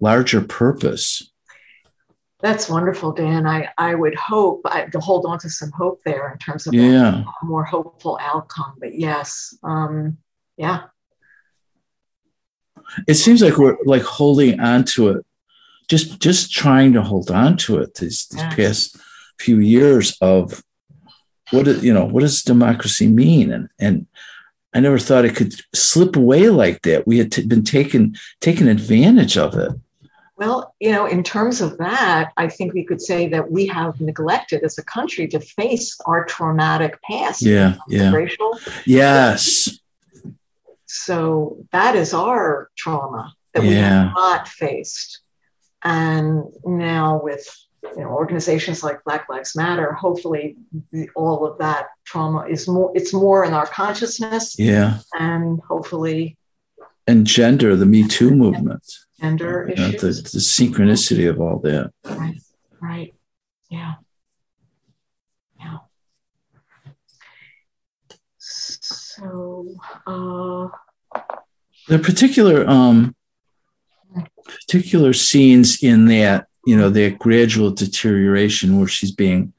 [0.00, 1.27] larger purpose?
[2.40, 3.46] That's wonderful, Dan.
[3.46, 6.74] I, I would hope I, to hold on to some hope there in terms of
[6.74, 7.24] Yeah.
[7.42, 8.74] a more hopeful outcome.
[8.78, 10.18] But yes, um,
[10.56, 10.82] yeah,
[13.06, 15.26] It seems like we're like holding on to it,
[15.88, 18.54] just just trying to hold on to it these, these Yes.
[18.56, 18.96] past
[19.38, 20.62] few years of
[21.50, 24.06] what is, you know what does democracy mean and and
[24.74, 27.06] I never thought it could slip away like that.
[27.06, 29.72] We had t- been taken taken advantage of it.
[30.38, 34.00] Well, you know, in terms of that, I think we could say that we have
[34.00, 37.42] neglected as a country to face our traumatic past.
[37.42, 38.12] Yeah, yeah.
[38.12, 38.56] Racial.
[38.86, 39.78] Yes.
[40.86, 45.20] So that is our trauma that we have not faced.
[45.82, 47.46] And now with
[47.96, 50.56] you know organizations like Black Lives Matter, hopefully
[50.92, 54.98] the, all of that trauma is more it's more in our consciousness Yeah.
[55.18, 56.36] and hopefully
[57.06, 58.84] And gender, the Me Too movement,
[59.20, 61.92] gender know, the, the synchronicity of all that.
[62.04, 62.40] Right.
[62.80, 63.14] Right.
[63.70, 63.94] Yeah.
[65.58, 65.78] Yeah.
[68.38, 69.74] So,
[70.06, 70.68] uh,
[71.90, 73.14] are particular um
[74.44, 79.52] particular scenes in that, you know, that gradual deterioration where she's being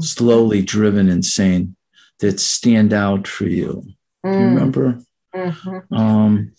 [0.00, 1.76] slowly driven insane
[2.18, 3.84] that stand out for you.
[4.24, 5.00] Do you mm, remember?
[5.34, 5.92] mhm.
[5.92, 6.52] Um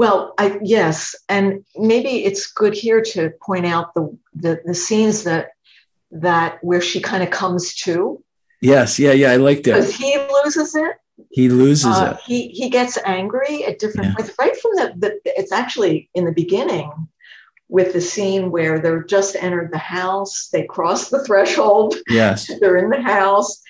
[0.00, 5.24] Well, I yes, and maybe it's good here to point out the the, the scenes
[5.24, 5.52] that
[6.10, 8.22] that where she kind of comes to
[8.60, 9.96] yes, yeah, yeah, I like because that.
[10.04, 10.96] he loses it.
[11.30, 12.20] He loses Uh, it.
[12.26, 14.14] he he gets angry at different Yeah.
[14.16, 16.90] points, right from the, the it's actually in the beginning
[17.68, 22.50] with the scene where they're just entered the house, they cross the threshold, Yes.
[22.60, 23.62] they're in the house,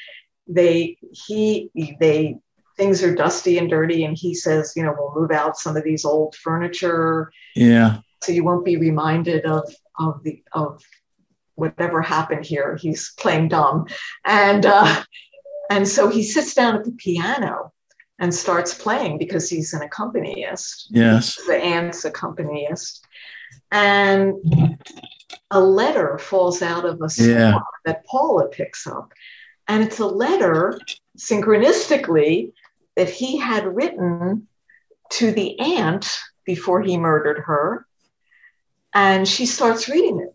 [0.49, 1.71] they he
[2.01, 2.37] they
[2.77, 5.85] things are dusty and dirty, and he says, you know, we'll move out some of
[5.85, 7.99] these old furniture Yeah.
[8.23, 9.65] so you won't be reminded of
[9.99, 10.83] of the of
[11.55, 12.77] whatever happened here.
[12.77, 13.87] He's playing dumb,
[14.25, 15.03] and uh,
[15.71, 17.73] and so he sits down at the piano
[18.19, 20.89] and starts playing because he's an accompanist.
[20.91, 21.37] Yes.
[21.47, 23.05] The aunt's accompanist,
[23.73, 24.35] and
[25.51, 27.59] a letter falls out of a Yeah.
[27.87, 29.13] that Paula picks up,
[29.69, 30.79] and it's a letter
[31.19, 32.53] synchronistically
[32.97, 34.49] that he had written
[35.11, 36.09] to the aunt
[36.45, 37.87] before he murdered her.
[38.95, 40.35] And she starts reading it.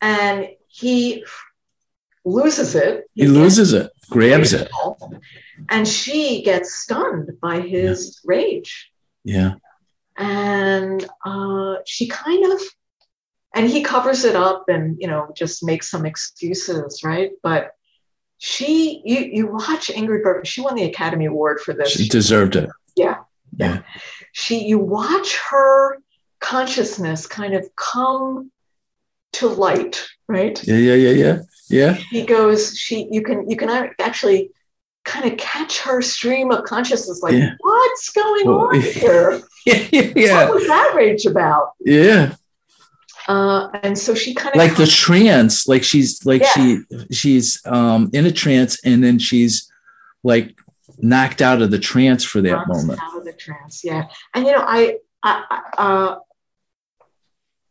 [0.00, 1.24] And he
[2.24, 3.04] loses it.
[3.14, 4.68] He loses it, grabs it.
[5.70, 8.90] And she gets stunned by his rage.
[9.24, 9.54] Yeah.
[10.16, 12.60] And uh, she kind of,
[13.54, 17.30] and he covers it up and, you know, just makes some excuses, right?
[17.42, 17.72] But
[18.44, 21.92] she, you, you watch Ingrid Bergman, she won the Academy Award for this.
[21.92, 22.68] She deserved it.
[22.96, 23.18] Yeah.
[23.56, 23.82] Yeah.
[24.32, 25.98] she you watch her
[26.40, 28.50] consciousness kind of come
[29.34, 31.38] to light right Yeah, yeah, yeah, yeah.
[31.70, 31.94] Yeah.
[32.10, 33.68] she goes she you can you can
[34.00, 34.50] actually
[35.04, 37.50] kind of catch her stream of consciousness like Yeah.
[37.60, 40.44] what's going Well, on here Yeah, yeah, yeah.
[40.46, 42.34] what was that rage about Yeah.
[43.28, 46.48] Uh, and so she kind of Like the trance, like she's like Yeah.
[46.54, 46.78] she
[47.12, 49.70] she's um in a trance and then she's
[50.24, 50.56] like
[50.98, 53.00] knocked out of the trance for that moment.
[53.02, 54.04] out of the trance yeah
[54.34, 56.16] and you know i i I- uh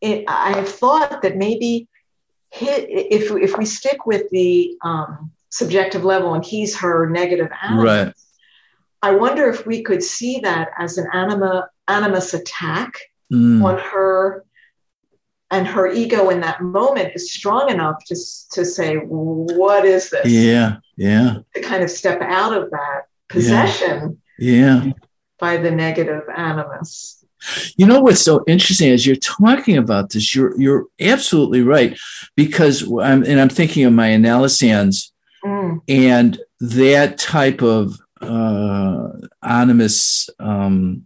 [0.02, 1.88] it, i have thought that maybe
[2.54, 7.84] hi- if if we stick with the um subjective level and he's her negative animus
[7.86, 8.14] Right.
[9.02, 12.94] i wonder if we could see that as an anima animus attack
[13.34, 13.64] Mm.
[13.64, 14.44] on her
[15.52, 18.16] and her ego in that moment is strong enough to,
[18.52, 20.26] to say what is this?
[20.28, 24.92] Yeah, yeah, to kind of step out of that possession yeah.
[25.40, 27.24] by the negative animus.
[27.76, 31.98] You know what's so interesting as you're talking about this, you're you're absolutely right
[32.36, 35.12] because I'm and I'm thinking of my analysands
[35.44, 39.10] Mm, and that type of uh,
[39.42, 41.04] animus um,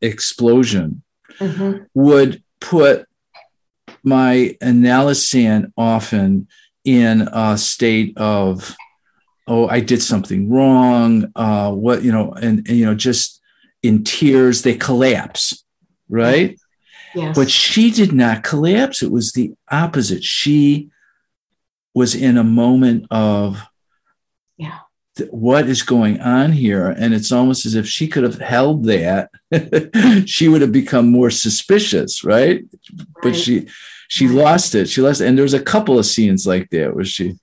[0.00, 1.02] explosion
[1.38, 1.86] mhm.
[1.94, 3.06] would put
[4.08, 6.48] my analysand often
[6.84, 8.74] in a state of
[9.46, 13.40] oh i did something wrong uh what you know and, and you know just
[13.82, 15.64] in tears they collapse
[16.08, 16.58] right
[17.14, 17.34] Yes.
[17.36, 20.90] but she did not collapse it was the opposite she
[21.94, 23.62] was in a moment of
[24.58, 24.78] Yeah.
[25.16, 28.84] th- what is going on here and it's almost as if she could have held
[28.84, 29.30] that
[30.26, 32.64] she would have become more suspicious right right.
[33.22, 33.66] but she
[34.08, 35.26] she lost it she lost it.
[35.28, 37.34] and there was a couple of scenes like that where she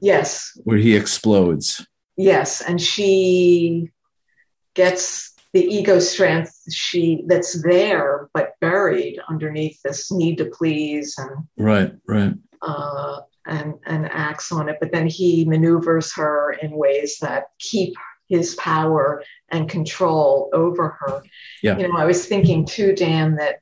[0.00, 0.52] yes.
[0.64, 1.86] where he explodes
[2.16, 2.60] Yes.
[2.60, 3.90] And she
[4.74, 11.30] gets the ego strength she that's there but buried underneath this need to please and
[11.56, 17.18] right right uh, and and acts on it but then he maneuvers her in ways
[17.20, 17.94] that keep
[18.28, 21.22] his power and control over her
[21.62, 21.78] Yeah.
[21.78, 23.60] you know i was thinking too dan that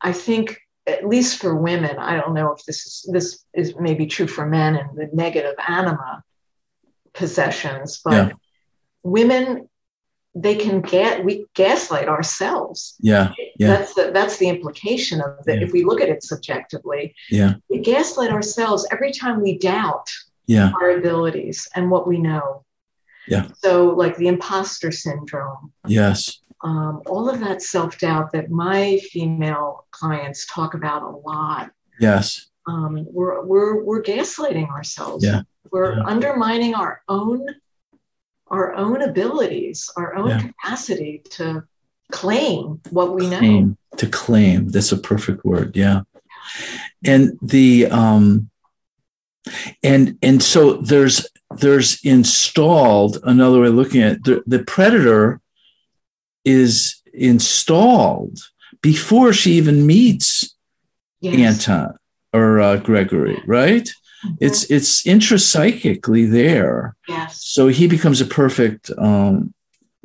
[0.00, 0.58] i think
[0.88, 4.46] at least for women i don't know if this is this is maybe true for
[4.46, 6.22] men and the negative anima
[7.12, 8.32] possessions but Yeah.
[9.02, 9.68] women
[10.34, 13.68] they can get we gaslight ourselves yeah Yeah.
[13.68, 15.66] that's the that's the implication of it Yeah.
[15.66, 20.06] if we look at it subjectively yeah we gaslight ourselves every time we doubt
[20.46, 22.64] yeah our abilities and what we know
[23.26, 23.46] Yeah.
[23.64, 23.70] so
[24.02, 30.74] like the imposter syndrome yes um, all of that self-doubt that my female clients talk
[30.74, 35.24] about a lot yes um, we're, we're, we're gaslighting ourselves.
[35.24, 35.40] Yeah.
[35.72, 36.04] We're Yeah.
[36.04, 37.46] undermining our own
[38.50, 40.40] our own abilities, our own Yeah.
[40.42, 41.64] capacity to
[42.12, 43.38] claim what we know.
[43.38, 46.00] claim to claim that's a perfect word yeah
[47.04, 48.48] and the um
[49.82, 51.26] and and so there's
[51.58, 55.40] there's installed another way of looking at it, the, the predator
[56.48, 58.38] is installed
[58.82, 60.54] before she even meets
[61.20, 61.34] Yes.
[61.48, 61.90] anton
[62.32, 63.88] or uh, gregory right
[64.24, 64.36] Mhm.
[64.46, 69.52] it's it's intrapsychically there yes, so he becomes a perfect um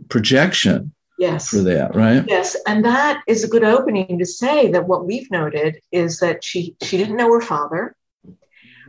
[0.10, 0.80] projection
[1.18, 1.50] yes.
[1.50, 5.30] for that right Yes, and that is a good opening to say that what we've
[5.32, 7.84] noted is that she she didn't know her father.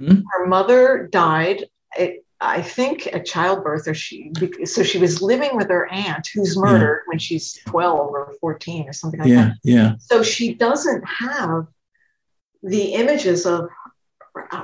[0.00, 0.22] Mhm.
[0.32, 1.58] Her mother died,
[2.02, 4.32] it, I think, at childbirth, or she
[4.64, 8.92] so she was living with her aunt, who's murdered when she's twelve or fourteen or
[8.92, 9.56] something like yeah that.
[9.62, 11.66] yeah So she doesn't have
[12.62, 13.68] the images of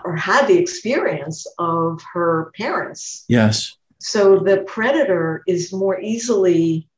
[0.05, 3.25] or had the experience of her parents.
[3.29, 6.89] yes So the predator is more easily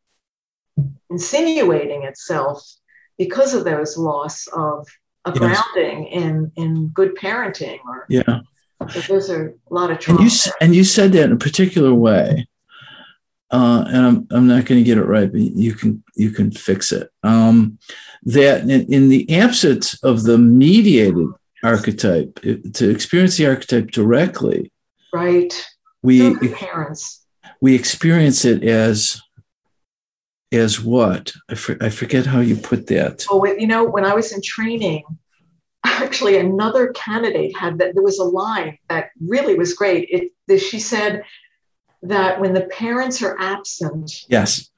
[1.11, 2.67] insinuating itself
[3.19, 4.89] because of those loss of
[5.25, 5.39] a Yes.
[5.39, 8.41] grounding in in good parenting or yeah
[8.89, 10.31] so those are a lot of And you
[10.61, 12.47] and you said that in a particular way,
[13.51, 16.51] uh, and I'm I'm not going to get it right, but you can you can
[16.51, 17.11] fix it.
[17.23, 17.79] Um,
[18.25, 21.29] that in, in the absence of the mediated
[21.63, 24.73] archetype, it- to experience the archetype directly,
[25.13, 25.53] right.
[26.03, 27.25] we parents.
[27.61, 29.21] we experience it as
[30.53, 33.25] as what I, for, I forget how you put that.
[33.31, 35.03] Oh, wait, you know, when I was in training,
[36.01, 40.09] actually another candidate had that there was a line that really was great.
[40.11, 41.23] It that she said
[42.03, 44.71] that when the parents are absent, Yes,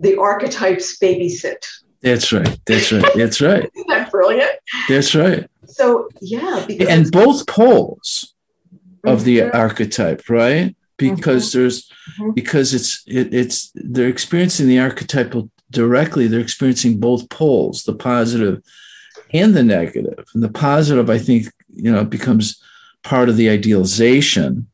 [0.00, 1.64] the archetypes babysit.
[2.02, 2.58] that's right.
[2.66, 3.04] That's right.
[3.14, 3.70] That's right.
[3.76, 4.52] Isn't that brilliant?
[4.88, 5.46] That's right.
[5.66, 8.34] So yeah, because And both poles
[9.04, 9.54] of the Mhm.
[9.54, 10.74] archetype, right?
[10.96, 11.88] Because there's
[12.18, 12.34] Mhm.
[12.34, 16.26] because it's it, it's they're experiencing the archetypal directly.
[16.26, 18.60] They're experiencing both poles, the positive
[19.32, 20.24] and the negative.
[20.34, 22.62] And the positive, I think, you know, becomes
[23.02, 24.68] part of the idealization.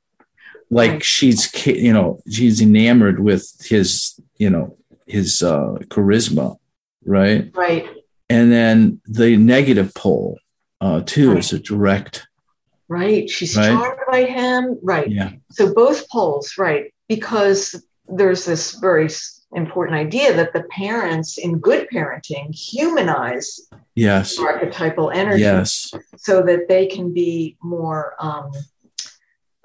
[0.71, 4.77] Like she's, you know, she's enamored with his, you know,
[5.07, 6.57] his uh, charisma,
[7.05, 7.51] right?
[7.55, 7.87] right,
[8.31, 10.39] And then the negative pole,
[10.81, 11.39] uh, too, Right.
[11.39, 12.27] is a direct,
[12.89, 13.29] right.
[13.31, 13.69] She's Right.
[13.69, 14.79] charmed by him.
[14.83, 15.11] Right.
[15.11, 16.93] yeah, So both poles, right?
[17.09, 17.75] Because
[18.09, 19.09] there's this very
[19.55, 23.61] important idea that the parents in good parenting humanize
[23.95, 28.51] yes, archetypal energy yes, so that they can be more um,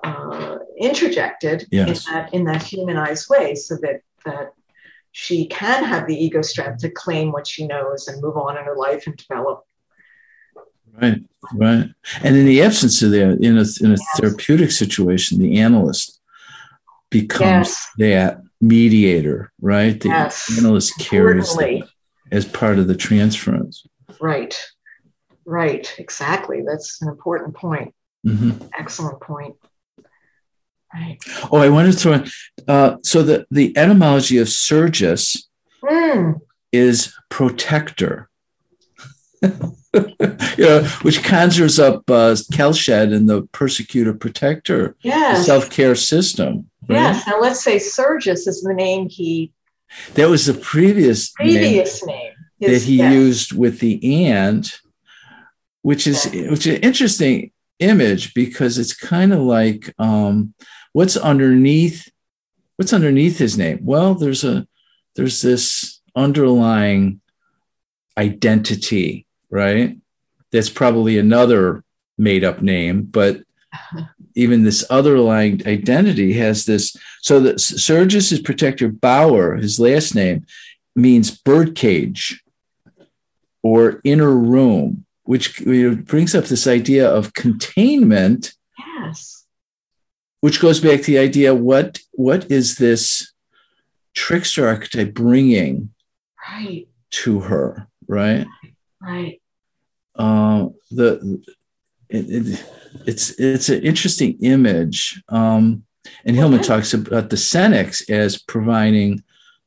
[0.04, 2.08] uh, interjected Yes.
[2.08, 4.54] in that in that humanized way, so that that
[5.12, 8.64] she can have the ego strength to claim what she knows and move on in
[8.64, 9.66] her life and develop.
[11.02, 11.22] right,
[11.54, 11.90] right.
[12.24, 16.20] And in the absence of that, in a in a therapeutic situation, the analyst
[17.10, 17.88] becomes Yes.
[17.98, 20.00] that mediator, right?
[20.00, 20.58] The Yes.
[20.58, 21.88] analyst carries that
[22.32, 23.86] as part of the transference.
[24.20, 24.56] Right,
[25.46, 26.64] right, exactly.
[26.66, 27.94] That's an important point.
[28.26, 28.70] Mhm.
[28.78, 29.56] Excellent point.
[30.94, 31.18] Right.
[31.52, 32.30] Oh, I wanted to throw in.
[32.68, 35.48] Uh, so the the etymology of Sergius
[35.84, 36.42] Mm,
[36.74, 38.28] is protector.
[39.42, 39.54] you
[40.58, 45.46] know, which conjures up uh, Kalsched and the persecutor protector yes.
[45.46, 46.69] self care system.
[46.90, 46.96] Right?
[46.96, 47.28] Yes.
[47.28, 49.52] Now let's say Sergius is the name he
[50.16, 52.34] That was the previous, previous name.
[52.62, 53.14] that His- he yes.
[53.14, 54.80] used with the aunt,
[55.84, 60.54] which is which is an interesting image because it's kind of like um,
[60.94, 62.10] what's underneath
[62.76, 63.80] what's underneath his name.
[63.84, 64.68] Well, there's a
[65.16, 67.22] there's this underlying
[68.18, 69.98] identity, right?
[70.52, 71.84] That's probably another
[72.18, 73.42] made up name, but
[74.40, 76.96] even this underlying identity has this.
[77.22, 80.46] So that Sergius's protector Bauer, his last name,
[80.96, 82.44] means birdcage
[83.62, 88.54] or inner room, which brings up this idea of containment.
[88.78, 89.46] Yes.
[90.42, 93.34] Which goes back to the idea what what is this
[94.16, 95.90] trickster archetype bringing
[96.50, 96.88] right.
[97.12, 98.48] to her, right?
[99.02, 99.42] Right.
[100.16, 101.42] Uh, the
[102.10, 102.66] it, it,
[103.06, 105.22] it's it's an interesting image.
[105.30, 105.84] Um,
[106.26, 109.24] and Hillman talks about the Senex as providing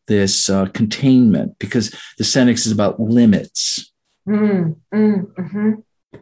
[0.07, 3.93] this uh, containment because the Senex is about limits.
[4.29, 5.73] Mm, mm, mm-hmm,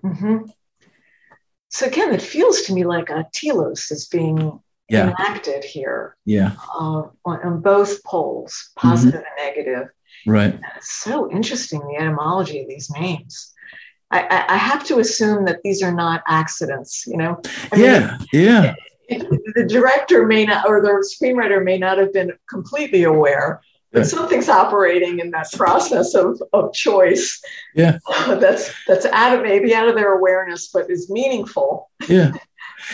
[0.07, 0.37] mm-hmm.
[1.69, 5.11] So again, it feels to me like a telos is being yeah.
[5.11, 6.17] enacted here.
[6.25, 6.53] Yeah.
[6.75, 9.41] Uh, on, on, both poles, positive mm-hmm.
[9.41, 9.89] and negative.
[10.27, 10.55] Right.
[10.55, 13.55] And it's so interesting the etymology of these names.
[14.11, 17.41] I, I, have to assume that these are not accidents, you know?
[17.71, 18.75] I yeah, mean, yeah.
[19.09, 23.61] the director may not, or the screenwriter may not have been completely aware
[23.93, 27.41] that something's operating in that process of, of choice.
[27.75, 27.99] Yeah.
[28.27, 31.91] that's that's out of maybe out of their awareness, but is meaningful.
[32.09, 32.33] Yeah.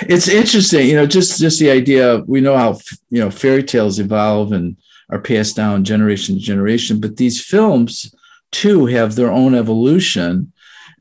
[0.09, 2.19] It's interesting, you know, just just the idea.
[2.27, 4.77] We know how you know fairy tales evolve and
[5.11, 8.13] are passed down generation to generation, but these films
[8.51, 10.53] too have their own evolution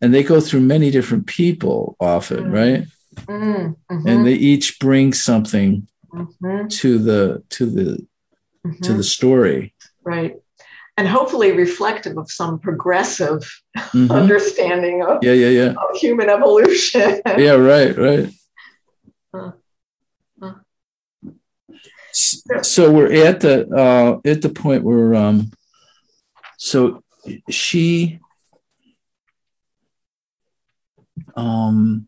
[0.02, 2.52] and they go through many different people often, mm-hmm.
[2.52, 2.88] right?
[3.28, 4.08] Mm-hmm.
[4.08, 6.68] And they each bring something mm-hmm.
[6.68, 8.08] to the to the to
[8.68, 8.98] mm-hmm.
[8.98, 9.74] the story,
[10.04, 10.36] right?
[10.98, 14.12] And hopefully reflective of some progressive mm-hmm.
[14.12, 15.70] understanding of yeah, yeah, yeah.
[15.72, 17.22] of human evolution.
[17.38, 18.30] yeah, right, right.
[19.34, 19.52] Uh,
[20.42, 20.54] uh.
[22.62, 25.52] So we're at the uh, at the point where um,
[26.58, 27.04] so
[27.50, 28.20] she
[31.36, 32.08] um,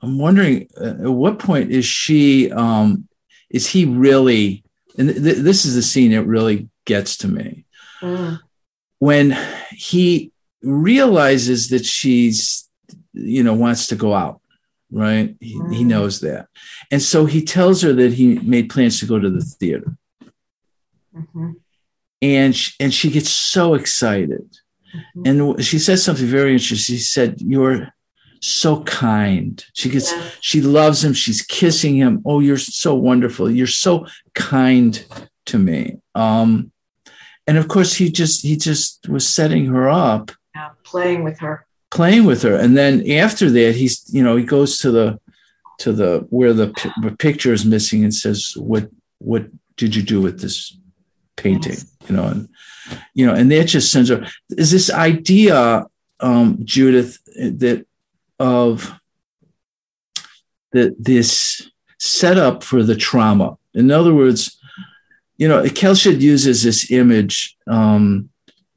[0.00, 3.08] I'm wondering uh, at what point is she, um,
[3.50, 4.64] is he really,
[4.98, 7.64] and th- this is the scene that really gets to me.
[8.00, 8.40] Mm.
[8.98, 9.36] When
[9.70, 12.68] he realizes that she's,
[13.12, 14.40] you know, wants to go out,
[14.90, 15.36] right?
[15.40, 15.74] He, mm.
[15.74, 16.48] he knows that.
[16.90, 19.96] And so he tells her that he made plans to go to the theater.
[21.14, 21.52] Mm-hmm.
[22.22, 24.56] And, she, and she gets so excited
[24.94, 25.22] Mm-hmm.
[25.26, 26.96] And she said something very interesting.
[26.96, 27.92] She said, You're
[28.40, 29.64] so kind.
[29.72, 30.22] She gets, yeah.
[30.40, 31.12] she loves him.
[31.12, 32.22] She's kissing him.
[32.24, 33.50] Oh, you're so wonderful.
[33.50, 35.04] You're so kind
[35.46, 35.98] to me.
[36.14, 36.72] Um,
[37.46, 40.32] and of course, he just, he just was setting her up.
[40.54, 41.66] Yeah, playing with her.
[41.90, 42.56] Playing with her.
[42.56, 45.20] And then after that, he's, you know, he goes to the,
[45.78, 46.66] to the, where the,
[47.02, 50.76] the picture is missing and says, What, what did you do with this
[51.42, 51.72] painting?
[51.72, 51.94] Yes.
[52.08, 52.48] You know, and
[53.14, 54.26] you know, and that just sends her.
[54.50, 55.86] Is this idea,
[56.20, 57.86] um, Judith, that
[58.38, 58.92] of
[60.72, 63.56] that this setup for the trauma?
[63.74, 64.58] In other words,
[65.36, 68.30] you know, Kalsched uses this image um,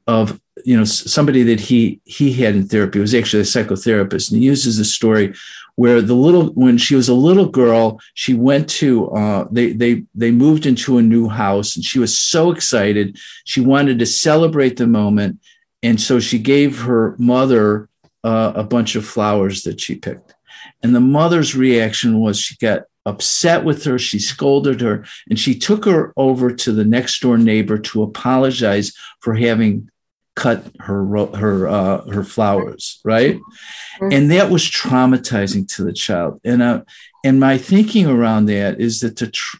[0.06, 2.98] of you know somebody that he he had in therapy.
[2.98, 5.34] It was actually a psychotherapist, and he uses the story
[5.76, 10.04] where the little when she was a little girl she went to uh, they they
[10.14, 13.18] they moved into a new house and she was so excited.
[13.44, 15.38] She wanted to celebrate the moment.
[15.82, 17.88] And so she gave her mother
[18.24, 20.34] uh, a bunch of flowers that she picked.
[20.82, 23.98] And the mother's reaction was she got upset with her.
[23.98, 28.92] She scolded her and she took her over to the next door neighbor to apologize
[29.20, 29.90] for having
[30.36, 33.36] cut her her uh, her flowers, right?
[33.36, 34.12] Mm-hmm.
[34.12, 36.40] And that was traumatizing to the child.
[36.44, 36.82] And uh,
[37.24, 39.56] and my thinking around that is that the tr-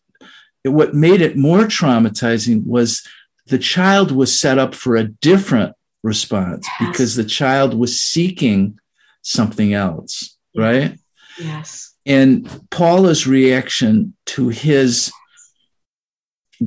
[0.65, 3.03] what made it more traumatizing was
[3.47, 6.91] the child was set up for a different response yes.
[6.91, 8.79] because the child was seeking
[9.23, 10.99] something else, right?
[11.39, 11.95] Yes.
[12.05, 15.11] And Paula's reaction to his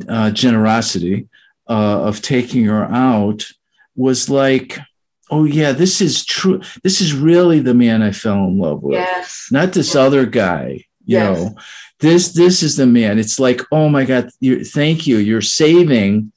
[0.08, 1.28] uh, generosity
[1.70, 3.46] uh, of taking her out
[4.00, 4.80] was like,
[5.30, 6.62] oh yeah, this is true.
[6.84, 8.94] This is really the man I fell in love with.
[8.94, 9.50] Yes.
[9.52, 10.86] Not this other guy.
[11.06, 11.38] You yes.
[11.38, 11.56] know,
[12.00, 13.20] this this is the man.
[13.20, 15.18] It's like, oh my God, you thank you.
[15.18, 16.32] You're saving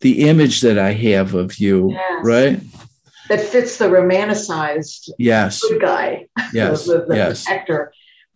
[0.00, 2.24] the image that I have of you, yes.
[2.24, 2.60] right?
[3.28, 5.60] That fits the romanticized yes.
[5.60, 6.28] good guy.
[6.52, 6.84] Yes.
[6.86, 7.46] the, the, yes.
[7.46, 7.92] actor.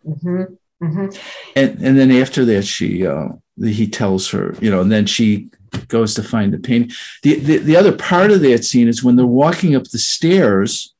[0.07, 0.53] Mm-hmm.
[0.83, 1.19] Mm-hmm.
[1.55, 3.29] And and then after that, she uh,
[3.59, 5.49] he tells her, you know, and then she
[5.87, 6.91] goes to find the painting.
[7.23, 10.93] The, the, the other part of that scene is when they're walking up the stairs,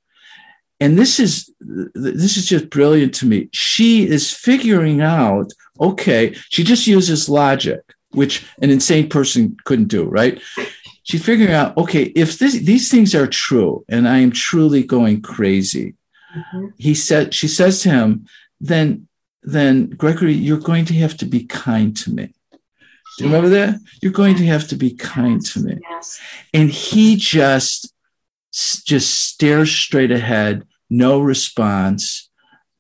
[0.80, 3.50] and this is this is just brilliant to me.
[3.54, 10.04] She is figuring out, okay, she just uses logic, which an insane person couldn't do,
[10.04, 10.42] right?
[11.04, 15.22] She's figuring out, okay, if this, these things are true, and I am truly going
[15.22, 15.94] crazy,
[16.36, 16.68] mm-hmm.
[16.78, 18.28] he said, she says to him,
[18.60, 19.08] then
[19.44, 22.34] then Gregory, you're going to have to be kind to me.
[23.22, 23.80] Remember that?
[24.02, 25.78] You're going to have to be kind to me.
[25.82, 26.20] Yes.
[26.54, 27.92] And he just
[28.86, 32.30] just stares straight ahead, no response,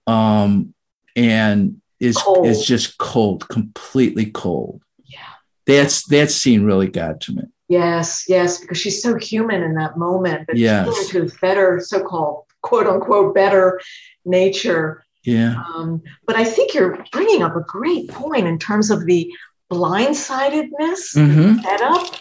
[0.07, 0.73] um,
[1.15, 2.45] and is Cold.
[2.47, 4.81] is just cold, completely cold.
[5.05, 5.19] Yeah.
[5.65, 7.43] That's that scene really got to me.
[7.67, 10.45] Yes, yes, because she's so human in that moment.
[10.47, 10.95] But Yes.
[10.97, 13.79] she's to his better, so-called quote unquote better
[14.23, 15.03] nature.
[15.23, 19.31] Yeah, Um, but I think you're bringing up a great point in terms of the
[19.71, 22.19] blindsidedness hmm setup.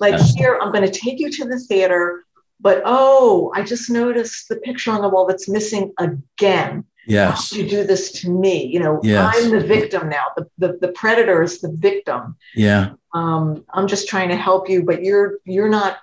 [0.00, 0.34] Like Yes.
[0.34, 2.24] here, I'm going to take you to the theater,
[2.60, 6.84] but oh, I just noticed the picture on the wall that's missing again.
[7.06, 8.64] yes, You do this to me.
[8.66, 9.34] You know, Yes.
[9.34, 10.26] I'm the victim now.
[10.36, 12.36] The, the, the predator is the victim.
[12.54, 15.96] yeah, Um, I'm just trying to help you, but you're you're not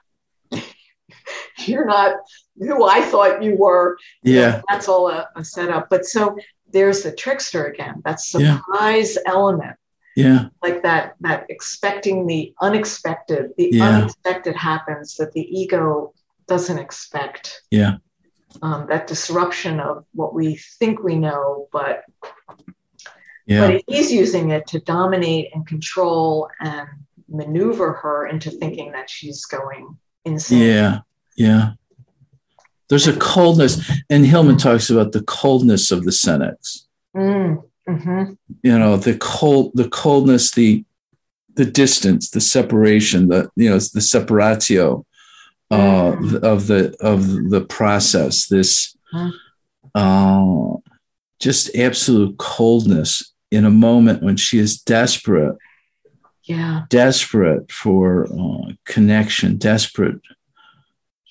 [1.66, 2.16] you're not
[2.58, 3.98] who I thought you were.
[4.24, 5.90] Yeah, that's all a, a setup.
[5.90, 6.36] But so
[6.72, 8.02] there's the trickster again.
[8.06, 8.58] That Yeah.
[8.60, 9.76] surprise element
[10.16, 13.90] yeah, like that that expecting the unexpected the Yeah.
[13.90, 16.14] unexpected happens that the ego
[16.48, 17.62] doesn't expect.
[17.72, 17.98] Yeah,
[18.62, 22.04] um, that disruption of what we think we know but
[23.46, 26.88] yeah, but he's using it to dominate and control and
[27.28, 30.62] maneuver her into thinking that she's going insane.
[30.62, 31.00] Yeah,
[31.36, 31.72] yeah.
[32.88, 36.86] There's a coldness, and Hillman talks about the coldness of the Senex
[37.16, 38.38] Mm, mhm.
[38.64, 40.84] you know the cold the coldness the
[41.56, 45.06] the distance the separation the you know the separatio
[45.72, 46.44] uh Mm.
[46.44, 49.32] of the of the process this Mm.
[49.96, 50.78] uh
[51.40, 55.58] just absolute coldness in a moment when she is desperate
[56.44, 60.22] yeah desperate for uh, connection desperate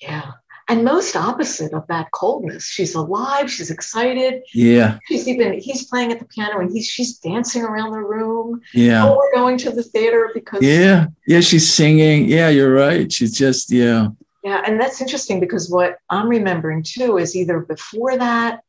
[0.01, 0.31] yeah
[0.67, 2.65] and most opposite of that coldness.
[2.67, 4.41] She's alive she's excited.
[4.53, 4.99] Yeah.
[5.07, 8.61] She's even he's playing at the piano and he's she's dancing around the room.
[8.73, 9.05] Yeah.
[9.05, 11.07] Oh, we're going to the theater because yeah.
[11.27, 12.25] Yeah she's singing.
[12.25, 13.11] Yeah you're right.
[13.11, 14.09] She's just yeah.
[14.43, 18.61] Yeah, and that's interesting because what I'm remembering too is either before that,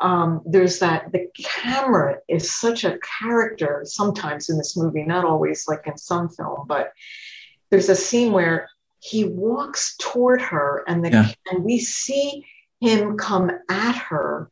[0.00, 5.66] um, there's that the camera is such a character sometimes in this movie, not always
[5.66, 6.92] like in some film, but
[7.70, 8.68] there's a scene where
[9.02, 11.32] he walks toward her and the Yeah.
[11.50, 12.46] and we see
[12.80, 14.48] him come at her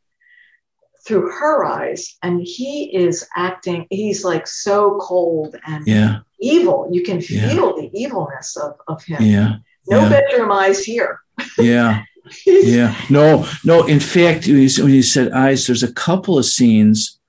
[1.05, 7.01] through her eyes and he is acting he's like so cold and yeah evil you
[7.01, 7.49] can Yeah.
[7.49, 9.55] feel the evilness of, of him yeah
[9.87, 10.09] no yeah.
[10.09, 11.19] bedroom eyes here.
[11.57, 12.03] yeah
[12.45, 17.19] yeah no no in fact when you said eyes there's a couple of scenes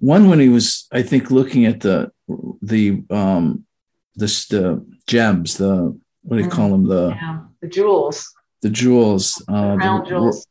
[0.00, 2.10] one when he was i think looking at the
[2.60, 3.64] the um
[4.14, 9.42] this the gems the what do you call them the Yeah, the jewels, the jewels
[9.48, 10.46] uh crown the- jewels.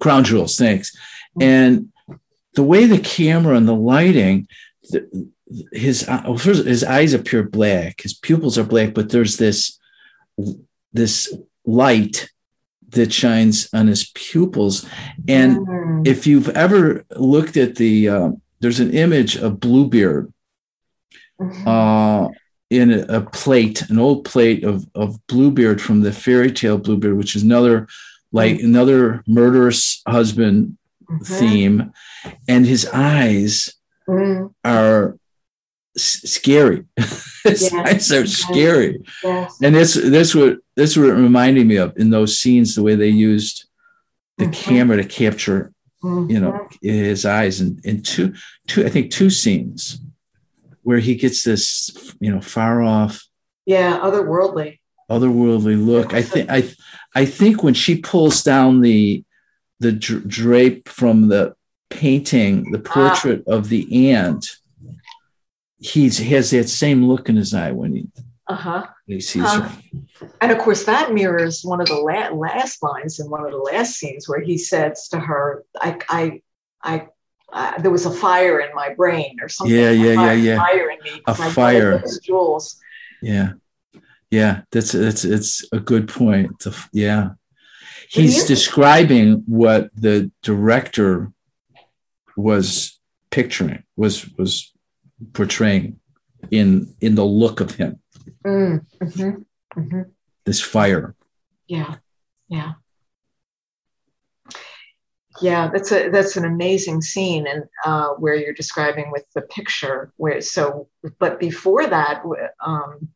[0.00, 0.88] crown jewels thanks
[1.40, 1.90] and
[2.54, 4.46] the way the camera and the lighting
[4.90, 5.00] the,
[5.72, 9.78] his uh, well, first, his eyes appear black his pupils are black but there's this
[10.92, 11.32] this
[11.64, 12.28] light
[12.90, 14.86] that shines on his pupils
[15.28, 16.06] and Mm.
[16.06, 20.32] if you've ever looked at the uh, there's an image of bluebeard
[21.40, 21.66] Mhm.
[21.66, 22.28] uh,
[22.78, 27.16] in a, a plate an old plate of, of bluebeard from the fairy tale bluebeard
[27.16, 27.86] which is another
[28.32, 30.76] like another murderous husband
[31.10, 31.26] Mhm.
[31.38, 31.92] theme
[32.48, 33.74] and his eyes
[34.08, 34.52] Mm.
[34.64, 35.16] are
[35.96, 36.84] s- scary
[37.44, 37.72] his Yes.
[37.74, 38.92] eyes are scary
[39.22, 39.58] Yes.
[39.62, 42.94] and this this what this what it reminded me of in those scenes the way
[42.96, 43.56] they used
[44.38, 44.52] the Mhm.
[44.54, 46.78] camera to capture you know Mhm.
[47.12, 48.32] his eyes in, in two
[48.66, 50.00] two i think two scenes
[50.82, 53.24] where he gets this you know far off
[53.66, 54.78] Yeah, otherworldly.
[55.10, 56.68] otherworldly look i think i
[57.14, 59.24] i think when she pulls down the
[59.80, 61.54] the drape from the
[61.90, 64.56] painting the portrait of the aunt
[65.78, 68.06] he's he has that same look in his eye when he,
[68.48, 68.86] Uh huh.
[69.06, 69.70] he sees her
[70.40, 73.58] And of course, that mirrors one of the la- last lines in one of the
[73.58, 76.40] last scenes where he says to her, "I, I,
[76.82, 77.06] I."
[77.52, 79.76] Uh, there was a fire in my brain, or something.
[79.76, 80.56] Yeah, yeah, fire, yeah, yeah.
[80.56, 81.22] Fire in me.
[81.26, 82.02] A fire.
[82.22, 82.80] Jewels.
[83.20, 83.52] Yeah,
[84.30, 86.58] yeah, that's that's it's a good point.
[86.60, 87.30] The yeah,
[88.08, 91.30] he's describing what the director
[92.36, 92.98] was
[93.30, 94.72] picturing, was was
[95.34, 96.00] portraying
[96.50, 98.00] in in the look of him.
[98.46, 99.44] Mm, mhm,
[99.76, 100.10] mhm.
[100.44, 101.14] This fire.
[101.66, 101.96] Yeah,
[102.48, 102.72] yeah,
[105.42, 105.68] yeah.
[105.72, 110.12] That's a that's an amazing scene, and uh, where you're describing with the picture.
[110.16, 110.88] Where so,
[111.18, 112.22] but before that,
[112.64, 113.08] um,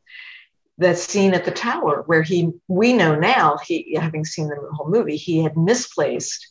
[0.78, 4.90] that scene at the tower where he we know now he having seen the whole
[4.90, 6.46] movie he had misplaced.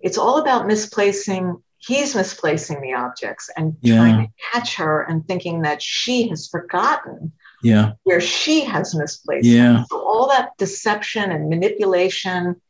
[0.00, 3.96] It's all about misplacing he's misplacing the objects and Yeah.
[3.96, 7.92] trying to catch her and thinking that she has forgotten Yeah.
[8.02, 9.72] where she has misplaced Yeah.
[9.72, 9.86] them.
[9.90, 12.60] So all that deception and manipulation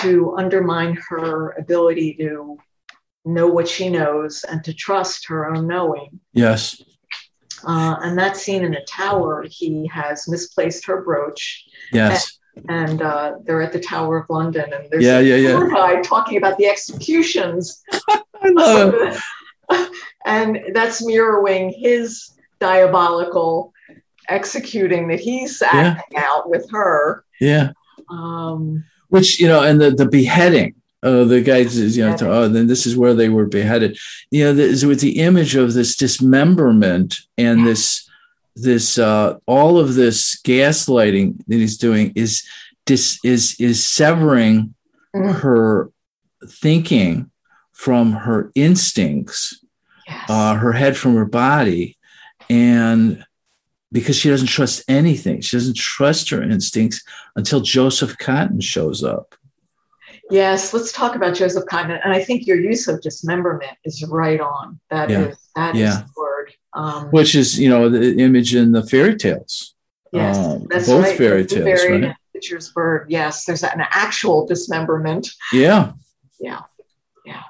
[0.00, 2.58] to undermine her ability to
[3.24, 6.20] know what she knows and to trust her own knowing.
[6.32, 6.80] Yes.
[7.66, 12.38] Uh, and that scene in the tower, he has misplaced her brooch, Yes.
[12.68, 15.18] and uh, they're at the Tower of London, and there's Yeah.
[15.18, 15.36] a Yeah.
[15.36, 15.68] Yeah.
[15.68, 19.90] guide talking about the executions I love it.
[20.26, 22.30] and that's mirroring his
[22.60, 23.72] diabolical
[24.28, 27.24] executing that he's acting out with her.
[27.40, 27.70] Yeah.
[28.10, 30.74] Um, Which you know, and the the beheading.
[31.02, 33.96] Uh, the guys, is, you know, to, oh, then this is where they were beheaded.
[34.32, 38.10] You know, this, with the image of this dismemberment and this,
[38.56, 42.42] this, uh, all of this gaslighting that he's doing is,
[42.86, 44.74] dis, is, is severing
[45.14, 45.34] Mm.
[45.40, 45.90] her
[46.46, 47.30] thinking
[47.72, 49.64] from her instincts,
[50.06, 50.28] yes.
[50.28, 51.96] uh, her head from her body,
[52.50, 53.24] and
[53.92, 57.02] because she doesn't trust anything, she doesn't trust her instincts
[57.36, 59.34] until Joseph Cotten shows up.
[60.30, 62.00] yes, let's talk about Joseph Cotten.
[62.02, 64.80] And I think your use of dismemberment is right on.
[64.90, 65.34] That is Yeah.
[65.54, 66.02] that is Yeah.
[66.02, 66.52] the word.
[66.72, 69.74] Um, which is you know the image in the fairy tales.
[70.12, 71.16] yes, um, that's both right.
[71.18, 72.14] fairy The tales, buried right?
[72.74, 73.06] Bird.
[73.08, 75.28] Yes, there's an actual dismemberment.
[75.52, 75.92] Yeah,
[76.38, 76.60] Yeah.
[77.24, 77.42] Yeah.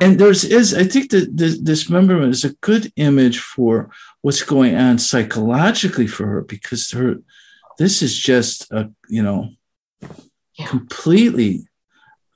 [0.00, 3.90] and there's is I think that this dismemberment is a good image for
[4.24, 7.16] what's going on psychologically for her because her
[7.78, 9.40] this is just a you know
[10.58, 10.66] Yeah.
[10.74, 11.68] completely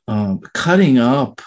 [0.06, 1.40] um, cutting up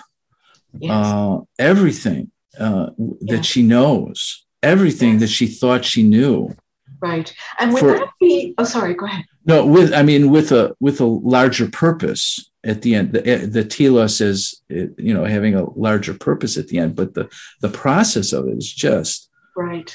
[0.74, 0.92] Yes.
[0.92, 2.88] uh, everything uh,
[3.30, 3.50] that Yeah.
[3.52, 5.20] she knows, everything Yes.
[5.22, 6.38] that she thought she knew.
[7.02, 7.34] right.
[7.60, 8.54] And would for- that be?
[8.58, 8.94] Oh, sorry.
[8.96, 9.26] Go ahead.
[9.46, 12.24] No, with I mean with a with a larger purpose
[12.64, 13.08] at the end.
[13.14, 13.22] The,
[13.58, 14.39] the telos is
[14.70, 17.26] you know having a larger purpose at the end, but the
[17.66, 19.92] the process of it is just Right.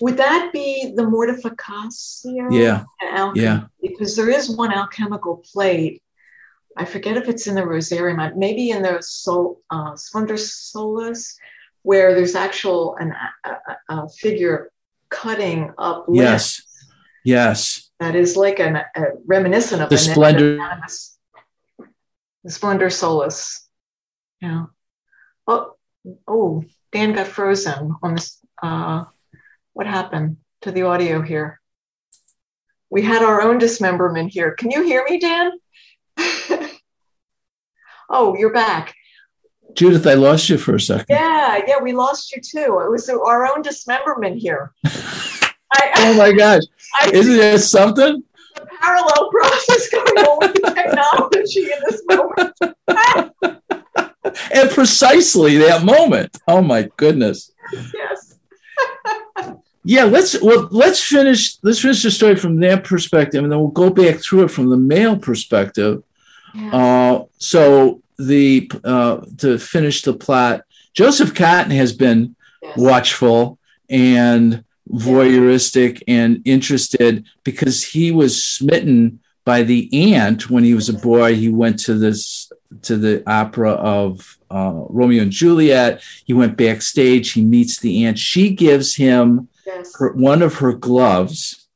[0.00, 2.48] Would that be the mortificatio?
[2.50, 6.02] yeah alchem- yeah Because there is one alchemical plate.
[6.76, 11.36] I forget if it's in the Rosarium, maybe in the Sol, uh, Splendor Solis,
[11.82, 13.12] where there's actual an,
[13.44, 14.70] a, a, figure
[15.08, 16.62] cutting up yes
[17.24, 21.18] yes that is like an, a reminiscent of The Splendor- animus.
[22.44, 23.68] The Splendor Solis.
[24.40, 24.66] Yeah.
[25.46, 25.74] Oh,
[26.26, 28.38] oh, Dan got frozen on this.
[28.62, 29.04] Uh,
[29.72, 31.60] what happened to the audio here?
[32.90, 34.52] We had our own dismemberment here.
[34.52, 35.52] Can you hear me, Dan?
[38.10, 38.94] oh, you're back.
[39.74, 41.06] Judith, I lost you for a second.
[41.10, 42.80] Yeah, yeah, we lost you too.
[42.80, 44.72] It was our own dismemberment here.
[46.02, 46.62] Oh my gosh,
[47.00, 48.24] I, isn't that something?
[48.54, 53.62] the parallel process going on with technology in this moment.
[54.52, 56.36] And precisely that moment.
[56.46, 57.52] Oh my goodness.
[57.72, 58.19] Yes.
[59.82, 63.68] Yeah, let's well let's finish let's finish the story from that perspective, and then we'll
[63.68, 66.02] go back through it from the male perspective.
[66.54, 66.76] Yeah.
[66.76, 72.76] Uh, so the uh, to finish the plot, Joseph Cotten has been yes.
[72.76, 73.58] watchful
[73.88, 80.94] and voyeuristic and interested because he was smitten by the aunt when he was a
[80.94, 81.34] boy.
[81.34, 82.52] He went to this
[82.82, 86.02] to the opera of uh, Romeo and Juliet.
[86.24, 87.32] He went backstage.
[87.32, 88.18] He meets the aunt.
[88.18, 89.92] She gives him Yes.
[89.98, 91.66] her, one of her gloves,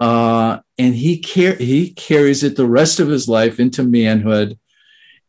[0.00, 4.58] uh, and he car- he carries it the rest of his life into manhood,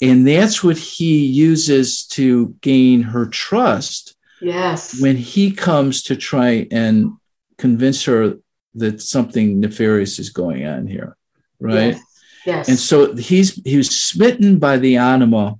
[0.02, 5.00] and that's what he uses to gain her trust Yes.
[5.00, 7.12] when he comes to try and
[7.58, 8.38] convince her
[8.76, 11.16] that something nefarious is going on here,
[11.60, 11.94] right?
[11.96, 12.02] Yes.
[12.46, 12.70] yes.
[12.70, 15.56] And so he's he was smitten by the anima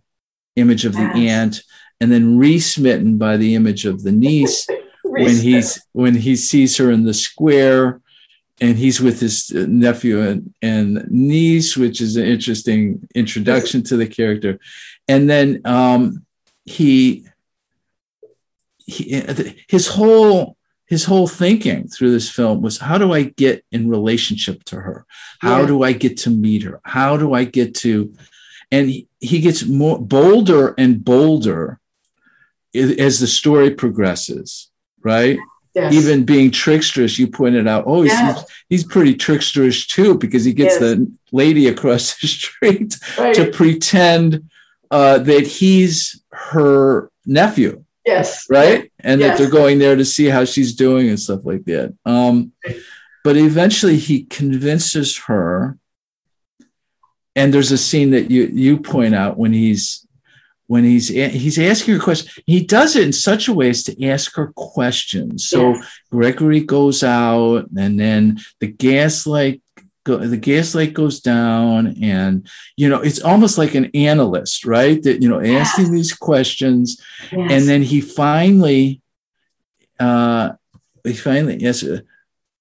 [0.56, 1.16] image of the Yes.
[1.16, 1.64] aunt,
[2.02, 4.68] and then re-smitten by the image of the niece
[5.04, 8.02] when he's when he sees her in the square
[8.62, 14.08] and he's with his nephew and, and niece which is an interesting introduction to the
[14.08, 14.60] character.
[15.08, 16.26] And then um
[16.66, 17.26] he,
[18.86, 19.22] he
[19.68, 24.64] his whole his whole thinking through this film was how do i get in relationship
[24.66, 25.06] to her?
[25.40, 25.68] How Yeah.
[25.68, 26.80] do i get to meet her?
[26.84, 28.14] How do i get to
[28.72, 31.80] and he, he gets more bolder and bolder
[32.76, 34.72] as the story progresses
[35.04, 35.38] right
[35.74, 35.94] yes.
[35.94, 38.46] even being tricksterous you pointed out oh he's, Yes.
[38.70, 40.80] he's pretty tricksterish too because he gets Yes.
[40.80, 43.36] the lady across the street right.
[43.36, 44.50] to pretend
[44.92, 48.46] uh, that he's her nephew yes.
[48.50, 51.96] right and that they're going there to see how she's doing and stuff like that
[52.06, 52.52] um,
[53.24, 55.78] but eventually he convinces her
[57.36, 60.03] and there's a scene that you you point out when he's
[60.74, 62.40] when he's he's asking her questions.
[62.48, 66.00] he does it in such a way as to ask her questions so yes.
[66.12, 69.62] gregory goes out and then the gaslight
[70.04, 75.22] go, the gaslight goes down and you know it's almost like an analyst right that
[75.22, 75.94] you know asking yes.
[75.94, 77.00] these questions
[77.32, 77.52] yes.
[77.52, 79.00] and then he finally
[80.00, 80.54] uh
[81.04, 81.86] he finally yes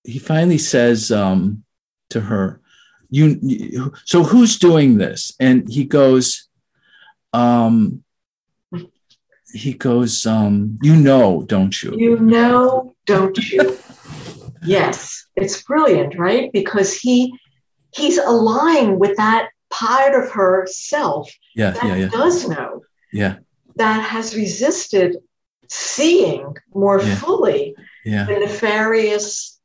[0.04, 1.64] he finally says um
[2.10, 2.60] to her
[3.08, 6.50] you so who's doing this and he goes
[7.32, 8.02] um
[9.52, 13.78] he goes um you know don't you you know don't you
[14.64, 17.32] yes it's brilliant right because he
[17.94, 22.08] he's aligning with that part of herself yeah that yeah, yeah.
[22.08, 23.36] does know yeah
[23.76, 25.16] that has resisted
[25.68, 27.14] seeing more Yeah.
[27.16, 27.74] fully
[28.04, 29.58] yeah the nefarious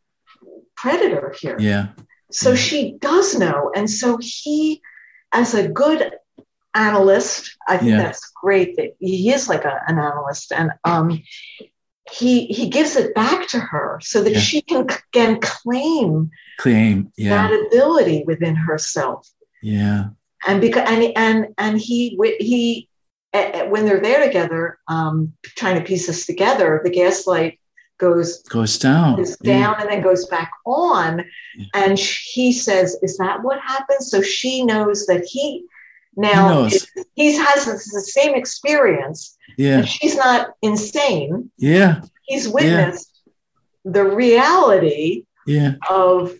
[0.75, 1.87] predator here yeah
[2.31, 2.55] so Yeah.
[2.55, 3.71] she does know.
[3.73, 4.81] And so he,
[5.31, 6.11] as a good
[6.77, 8.03] analyst, I think Yeah.
[8.03, 10.51] that's great that he is like a, an analyst.
[10.51, 11.21] And um,
[12.11, 14.39] he he gives it back to her so that Yeah.
[14.39, 19.27] she can, can claim claim yeah that ability within herself.
[19.61, 20.05] yeah
[20.47, 22.87] And because and and and he he
[23.71, 27.59] when they're there together, um, trying to piece this together, the gaslight
[27.99, 29.59] goes goes down Yeah.
[29.61, 31.11] down and then goes back on.
[31.57, 31.65] Yeah.
[31.73, 34.09] And he says, Is that what happens?
[34.09, 35.65] So she knows that He
[36.17, 36.67] now
[37.15, 39.37] he has the same experience.
[39.57, 39.83] yeah.
[39.83, 41.51] she's not insane.
[41.57, 42.01] yeah.
[42.23, 43.21] He's witnessed
[43.85, 45.75] the reality yeah.
[45.89, 46.33] of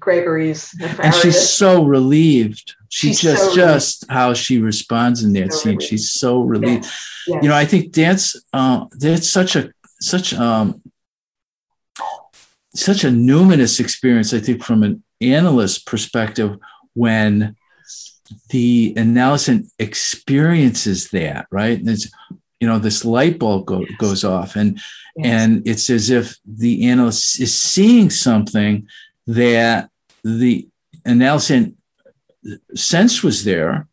[0.00, 2.74] Gregory's and she's so relieved.
[2.88, 5.72] She She's just so just how she responds in that So scene.
[5.76, 5.82] relieved.
[5.82, 6.84] she's so relieved.
[7.26, 7.42] Yes.
[7.42, 10.80] you know i think that's uh that's such a such um
[12.74, 16.56] such a numinous experience i think from an analyst perspective
[16.94, 17.56] when
[18.50, 22.10] the analysand experiences that right and it's
[22.60, 23.90] you know this light bulb go, Yes.
[23.98, 24.78] goes off and
[25.16, 25.26] Yes.
[25.26, 28.86] and it's as if the analyst is seeing something
[29.26, 29.90] that
[30.24, 30.68] the
[31.06, 31.74] analysand
[32.74, 33.88] sense was there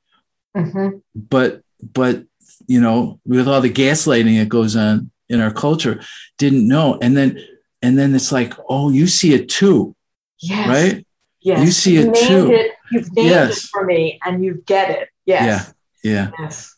[0.55, 1.01] Mhm.
[1.15, 1.61] but
[1.93, 2.23] but
[2.67, 6.01] you know with all the gaslighting that goes on in our culture
[6.37, 7.39] didn't know and then
[7.81, 9.95] and then it's like oh you see it too
[10.39, 10.67] Yes.
[10.67, 11.05] right
[11.45, 11.65] Yes.
[11.65, 12.51] You see it too.
[12.53, 13.57] It, you've named Yes.
[13.65, 15.09] it for me and you get it.
[15.25, 15.73] Yes.
[16.03, 16.75] yeah Yes.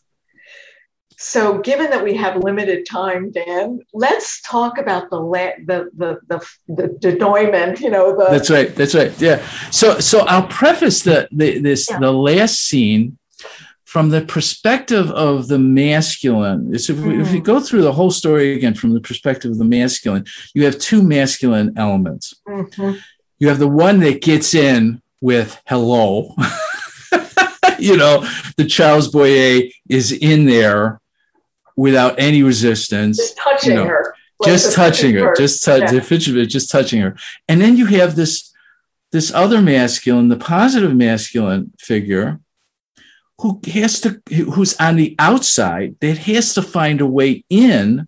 [1.18, 6.10] So, given that we have limited time, Dan, let's talk about the la- the the
[6.28, 6.38] the
[6.68, 7.80] the denouement.
[7.80, 9.38] You know, the that's right that's right yeah
[9.70, 12.00] so so i'll preface the, the this Yeah.
[12.00, 13.16] the last scene
[13.84, 17.44] from the perspective of the masculine it's if, we, if you Mm.
[17.44, 21.00] go through the whole story again from the perspective of the masculine you have two
[21.02, 23.00] masculine elements Mhm.
[23.40, 26.32] you have the one that gets in with hello.
[27.80, 28.24] you know,
[28.56, 31.00] the Charles Boyer is in there
[31.76, 35.40] without any resistance, just touching you know, her, like just touching her, first.
[35.40, 35.92] just touch Yeah.
[35.94, 37.16] the picture of it, just touching her.
[37.48, 38.52] And then you have this
[39.10, 42.38] this other masculine, the positive masculine figure
[43.40, 44.20] who has to
[44.54, 48.06] who's on the outside that has to find a way in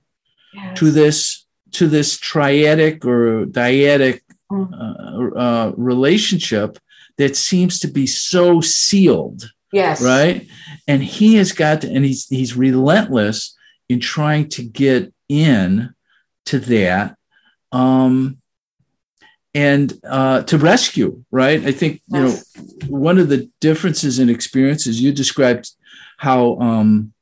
[0.55, 0.79] Yes.
[0.79, 4.73] to this to this triadic or dyadic Mm.
[4.73, 6.79] uh, uh, relationship
[7.19, 10.47] that seems to be so sealed, yes, right?
[10.87, 13.57] And he has got to, and he's he's relentless
[13.89, 15.95] in trying to get in
[16.47, 17.17] to that,
[17.73, 18.39] um,
[19.55, 21.65] and uh, to rescue, right?
[21.65, 22.35] I think you know
[22.87, 25.71] one of the differences in experiences you described
[26.19, 27.13] how um,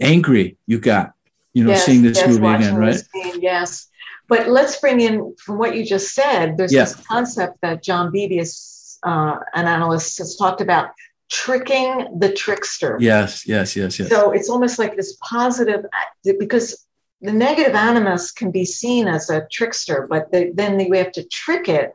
[0.00, 1.12] angry you got,
[1.52, 2.96] you know, Yes, seeing this yes, movie again, right?
[2.96, 3.86] scene, yes.
[4.26, 6.56] But let's bring in from what you just said.
[6.56, 6.84] There's Yeah.
[6.84, 8.73] this concept that John Beebe, is,
[9.04, 10.90] uh, an analyst, has talked about
[11.30, 12.96] tricking the trickster.
[13.00, 14.08] Yes, yes, yes, yes.
[14.08, 15.84] So it's almost like this positive,
[16.38, 16.86] because
[17.20, 21.24] the negative animus can be seen as a trickster, but the, then we have to
[21.24, 21.94] trick it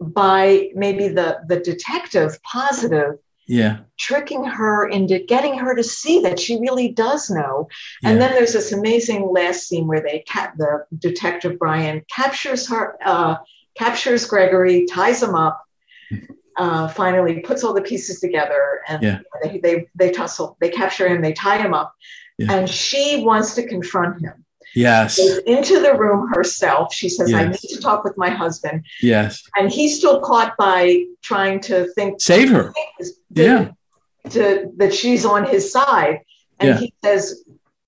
[0.00, 6.40] by maybe the, the detective positive yeah, tricking her into getting her to see that
[6.40, 7.68] she really does know.
[8.02, 8.10] yeah.
[8.10, 12.96] And then there's this amazing last scene where they cap the detective Brian captures her,
[13.04, 13.36] uh,
[13.76, 15.65] captures Gregory, ties him up,
[16.58, 19.18] uh, finally puts all the pieces together, and Yeah.
[19.42, 21.92] they, they they tussle, they capture him, they tie him up,
[22.38, 22.52] Yeah.
[22.52, 24.44] and she wants to confront him.
[24.74, 26.92] yes, Goes into the room herself.
[26.94, 29.42] She says, "I need to talk with my husband," yes.
[29.56, 32.72] and he's still caught by trying to think Save her.
[33.30, 33.70] Yeah.
[34.30, 36.20] to, that she's on his side.
[36.58, 36.78] And Yeah.
[36.78, 37.44] he says,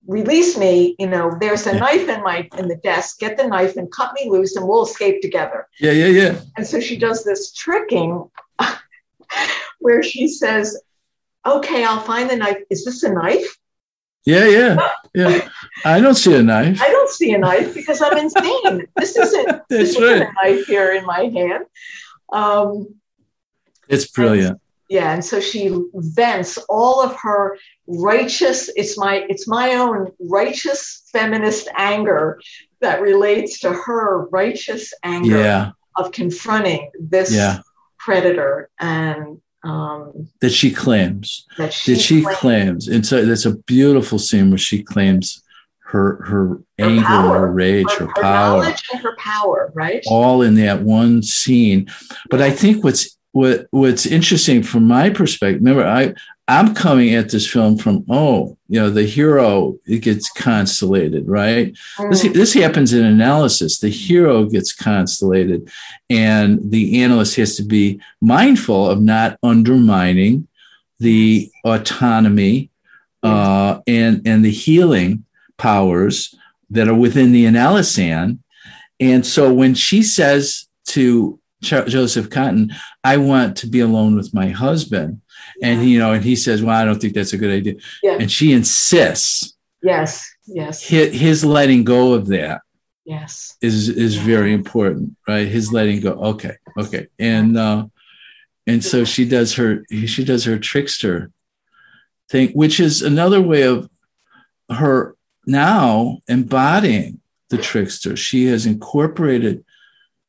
[0.09, 1.79] release me, you know, there's a Yeah.
[1.81, 4.85] knife in my in the desk, get the knife and cut me loose and we'll
[4.85, 5.69] escape together.
[5.79, 6.41] Yeah, yeah, yeah.
[6.57, 8.29] And so she does this tricking
[9.79, 10.81] where she says,
[11.47, 12.59] Okay, I'll find the knife.
[12.71, 13.57] Is this a knife?
[14.27, 15.49] Yeah, yeah, yeah.
[15.85, 16.83] I don't see a knife.
[16.83, 18.87] I don't see a knife because I'm insane.
[18.97, 21.65] this isn't, this isn't a knife here in my hand.
[22.33, 23.01] Um,
[23.89, 24.61] It's brilliant.
[24.89, 28.71] Yeah, and so she vents all of her righteous.
[28.77, 32.41] It's my it's my own righteous feminist anger
[32.81, 37.59] that relates to her righteous anger Yeah, of confronting this yeah.
[37.99, 41.45] predator and um, That she claims.
[41.59, 42.89] that she, That she claimed claims.
[42.89, 45.43] And so that's a beautiful scene where she claims
[45.87, 48.59] her her anger, power, her rage, her, her her power.
[48.63, 50.03] knowledge and her power, right?
[50.07, 51.89] all in that one scene.
[52.31, 56.15] But I think what's what what's interesting from my perspective, remember, I
[56.49, 61.77] I'm coming at this film from oh, you know, the hero it gets constellated, right?
[62.11, 63.81] This Mm, this happens in analysis.
[63.81, 65.71] The hero gets constellated,
[66.09, 70.49] and the analyst has to be mindful of not undermining
[70.99, 72.71] the autonomy
[73.23, 75.25] uh, and and the healing
[75.59, 76.35] powers
[76.71, 78.39] that are within the analysand.
[79.01, 84.49] And so when she says to Joseph Cotten, "I want to be alone with my
[84.49, 85.21] husband,"
[85.63, 88.19] and you know, and he says, "Well, I don't think that's a good idea," Yeah.
[88.21, 92.63] and she insists yes, yes, his, his letting go of that
[93.05, 93.57] yes.
[93.61, 95.49] is is very important, right?
[95.49, 96.13] His letting go.
[96.13, 97.87] Okay, okay, and uh,
[98.67, 101.33] and so she does her she does her trickster
[102.29, 103.91] thing, which is another way of
[104.71, 108.15] her now embodying the trickster.
[108.15, 109.65] She has incorporated,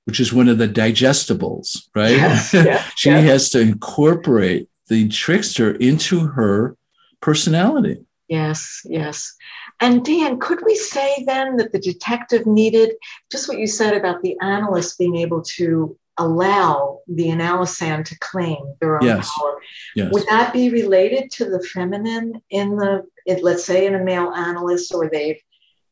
[0.10, 2.16] which is one of the digestibles, right?
[2.18, 3.24] Yes, yes, she yes.
[3.26, 6.76] has to incorporate the trickster into her
[7.22, 7.98] personality.
[8.28, 9.36] Yes, yes.
[9.80, 12.94] And Dan, could we say then that the detective needed
[13.32, 18.58] just what you said about the analyst being able to allow the analysand to claim
[18.82, 19.30] their own Yes.
[19.40, 19.62] power?
[19.96, 20.12] Yes.
[20.12, 24.32] Would that be related to the feminine in the, it, let's say, in a male
[24.32, 25.40] analyst, or they've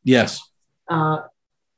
[0.03, 0.41] Yes.
[0.89, 1.19] uh,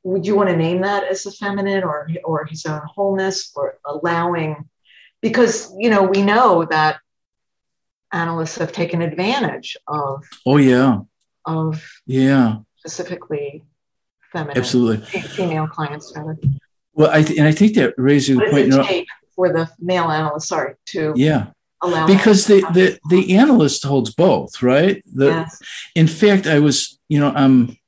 [0.02, 3.78] would you want to name that as a feminine or or his own wholeness or
[3.84, 4.68] allowing?
[5.20, 6.98] Because you know we know that
[8.12, 11.00] analysts have taken advantage of Oh yeah.
[11.46, 12.56] of Yeah.
[12.78, 13.64] specifically
[14.32, 15.06] feminine Absolutely.
[15.20, 16.36] female clients rather.
[16.94, 18.66] Well, I th- and I think that raises a What point.
[18.66, 21.46] does no- it take for the male analyst, sorry, to yeah,
[21.82, 25.02] allow because the, the the analyst holds both, right?
[25.14, 25.62] The, yes.
[25.94, 27.78] In fact, I was, you know, I'm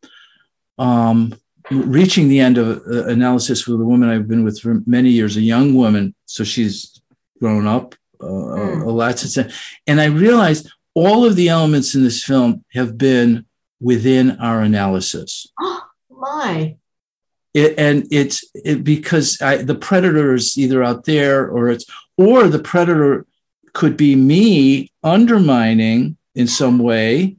[0.79, 1.35] um,
[1.75, 5.37] reaching the end of uh, analysis with a woman I've been with for many years,
[5.37, 6.15] a young woman.
[6.27, 7.01] So she's
[7.41, 8.87] grown up uh, Mm.
[8.87, 9.51] a lot since then,
[9.87, 13.47] and I realized all of the elements in this film have been
[13.81, 15.47] within our analysis.
[15.61, 16.77] Oh my.
[17.53, 21.85] it, and it's it, because I, the predator is either out there or it's
[22.17, 23.27] or the predator
[23.73, 27.37] could be me undermining in some way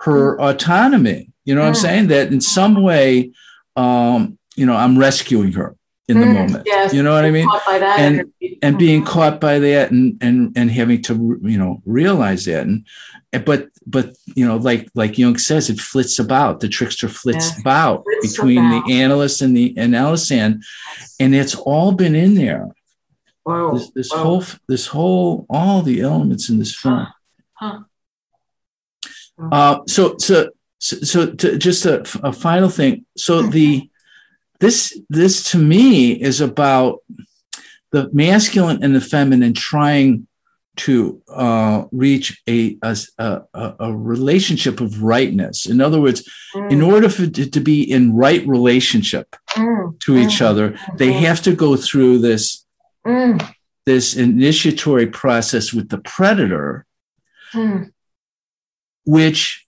[0.00, 3.32] her autonomy you know what i'm saying that in some way
[3.76, 5.76] um you know i'm rescuing her
[6.08, 8.58] in the Mm, moment yes, you know what i mean And- energy.
[8.62, 9.06] and being Mhm.
[9.06, 11.12] caught by that and and and having to
[11.42, 12.84] you know realize that and
[13.44, 17.60] but but you know like like Jung says it flits about the trickster flits Yes,
[17.60, 18.86] about flits between about.
[18.86, 20.62] the analyst and the and analysand
[21.20, 22.68] and it's all been in there
[23.42, 24.22] Whoa, this, this whoa.
[24.24, 27.06] whole this whole all the elements in this film
[27.60, 27.80] Huh.
[29.52, 33.50] uh, so so so, so to, just a, a final thing so Mm-hmm.
[33.50, 33.90] the
[34.60, 37.00] this this to me is about
[37.92, 40.26] the masculine and the feminine trying
[40.76, 45.66] to uh, reach a, a, a, a relationship of rightness.
[45.66, 50.16] In other words, in Mm, order for it to be in right relationship mm, to
[50.16, 51.20] each mm, other, they mhm.
[51.20, 52.64] have to go through this
[53.06, 53.54] mm,
[53.84, 56.86] this initiatory process with the predator,
[57.54, 57.90] mm.
[59.04, 59.65] which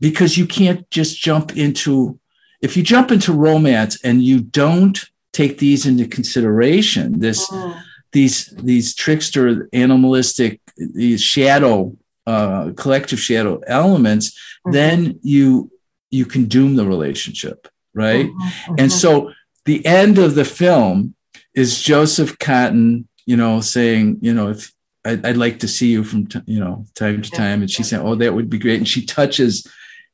[0.00, 2.18] because you can't just jump into
[2.60, 4.98] if you jump into romance and you don't
[5.32, 7.80] take these into consideration, this Mm.
[8.12, 11.96] these these trickster animalistic these shadow
[12.26, 14.26] uh, collective shadow elements
[14.66, 14.72] Mhm.
[14.72, 15.70] then you
[16.10, 19.00] you can doom the relationship right Mhm, and mhm.
[19.02, 19.30] so
[19.66, 21.14] the end of the film
[21.54, 24.72] is joseph cotten you know saying you know if
[25.04, 27.82] i'd, I'd like to see you from t- you know time to time and she
[27.82, 29.66] said oh that would be great and she touches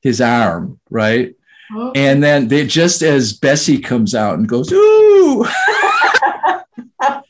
[0.05, 1.35] his arm right
[1.75, 1.93] Oh.
[1.97, 5.45] and then they just as bessie comes out and goes ooh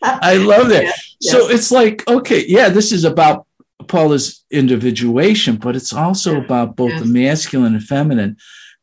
[0.02, 0.84] I love that.
[0.84, 3.46] Yes, So it's like, okay, yeah, this is about
[3.88, 7.01] Paula's individuation, but it's also Yeah, about both yes.
[7.02, 8.36] the masculine and feminine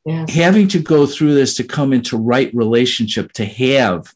[0.06, 4.14] yes, having to go through this to come into right relationship to have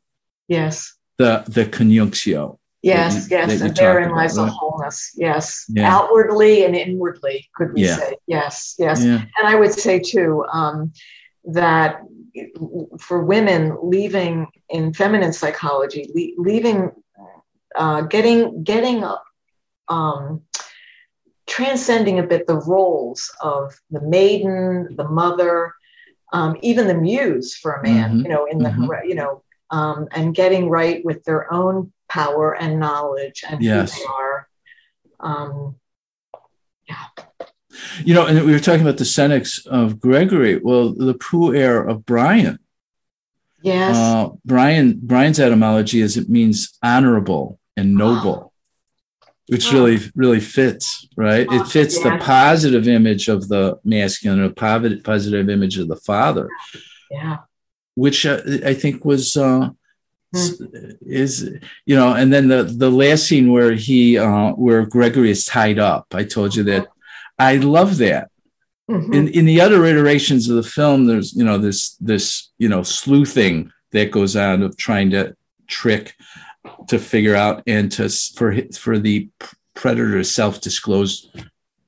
[0.47, 2.57] yes, the the conjunctio.
[2.85, 4.51] Yes, you- yes, and therein about, lies the right?
[4.51, 5.11] wholeness.
[5.15, 5.93] Yes, Yeah.
[5.95, 7.97] outwardly and inwardly, could we Yeah.
[7.97, 8.15] say?
[8.27, 9.03] Yes, yes.
[9.03, 9.21] Yeah.
[9.37, 10.91] And I would say too um,
[11.45, 12.01] that
[12.99, 16.91] for women leaving in feminine psychology, le- leaving,
[17.75, 19.03] uh, getting, getting,
[19.87, 20.41] um,
[21.47, 25.73] transcending a bit the roles of the maiden, the mother,
[26.33, 28.23] um, even the muse for a man, Mhm.
[28.23, 29.07] you know, in the, Mhm.
[29.07, 29.41] you know,
[29.71, 33.93] um, and getting right with their own power and knowledge and Yes.
[33.93, 34.47] who they are.
[35.19, 35.75] Um,
[36.87, 37.05] yeah.
[38.03, 40.59] You know, and we were talking about the Senex of Gregory.
[40.63, 42.59] Well, the puer of Brian.
[43.61, 43.95] yes.
[43.95, 48.53] Uh, Brian Brian's etymology is it means honorable and noble,
[49.47, 49.73] which Oh.
[49.73, 51.47] really really fits, right?
[51.49, 56.47] Oh, It fits the positive image of the masculine, positive positive image of the father,
[57.11, 57.37] yeah.
[57.95, 59.69] which uh, I think was uh,
[61.05, 61.49] Is
[61.85, 65.79] you know, and then the the last scene where he uh, where Gregory is tied
[65.79, 66.07] up.
[66.13, 66.87] I told you that.
[67.37, 68.29] I love that
[68.89, 69.15] Mhm.
[69.15, 72.83] in in the other iterations of the film there's you know this this you know
[72.83, 75.35] sleuthing that goes on of trying to
[75.67, 76.13] trick
[76.87, 79.27] to figure out and to for for the
[79.73, 81.31] predator self disclose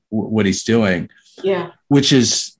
[0.08, 1.08] what he's doing
[1.44, 1.70] yeah.
[1.86, 2.58] which is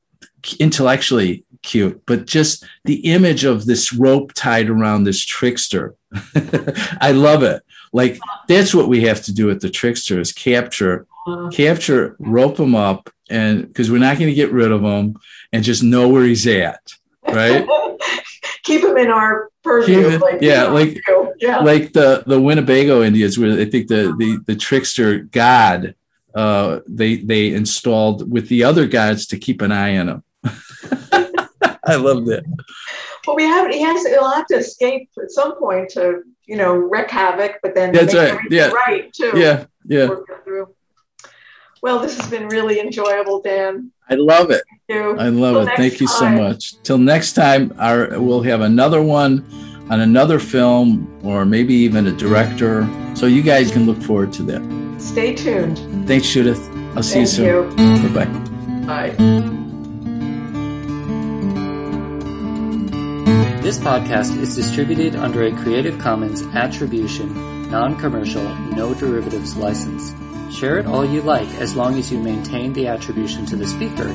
[0.60, 5.95] intellectually cute but just the image of this rope tied around this trickster
[7.01, 7.62] i love it
[7.93, 8.19] like
[8.49, 11.07] that's what we have to do with the trickster is capture
[11.53, 15.15] capture, rope him up, and because we're not going to get rid of him,
[15.53, 16.81] and just know where he's at,
[17.27, 17.69] right?
[18.62, 20.09] Keep him in our purview.
[20.09, 20.97] It- yeah, like-
[21.39, 21.59] yeah.
[21.59, 25.95] like the the Winnebago Indians, where I think the the the trickster god,
[26.35, 30.23] uh, they they installed with the other gods to keep an eye on him.
[31.89, 32.44] I love that.
[33.27, 36.74] Well, we have he has he'll have to escape at some point to you know
[36.74, 38.69] wreak havoc, but then That's right, yeah.
[38.69, 39.32] right too.
[39.35, 40.74] Yeah, yeah, Work it through.
[41.82, 43.93] Well, this has been really enjoyable, Dan.
[44.10, 44.62] I love it.
[44.69, 45.16] Thank you.
[45.19, 45.77] I love it.
[45.77, 46.81] Thank you so much.
[46.82, 49.44] Till next time, our we'll have another one
[49.90, 52.89] on another film, or maybe even a director.
[53.15, 55.01] So you guys can look forward to that.
[55.01, 55.78] Stay tuned.
[56.06, 56.60] Thanks, Judith.
[56.97, 57.78] I'll see Thank you soon.
[57.78, 58.09] you.
[58.09, 59.16] Bye bye.
[59.16, 59.65] Bye.
[63.69, 70.15] This podcast is distributed under a Creative Commons Attribution, Non Commercial, No Derivatives license.
[70.57, 74.09] Share it all you like as long as you maintain the attribution to the speaker,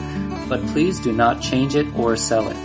[0.50, 2.58] but please do not change it or sell it.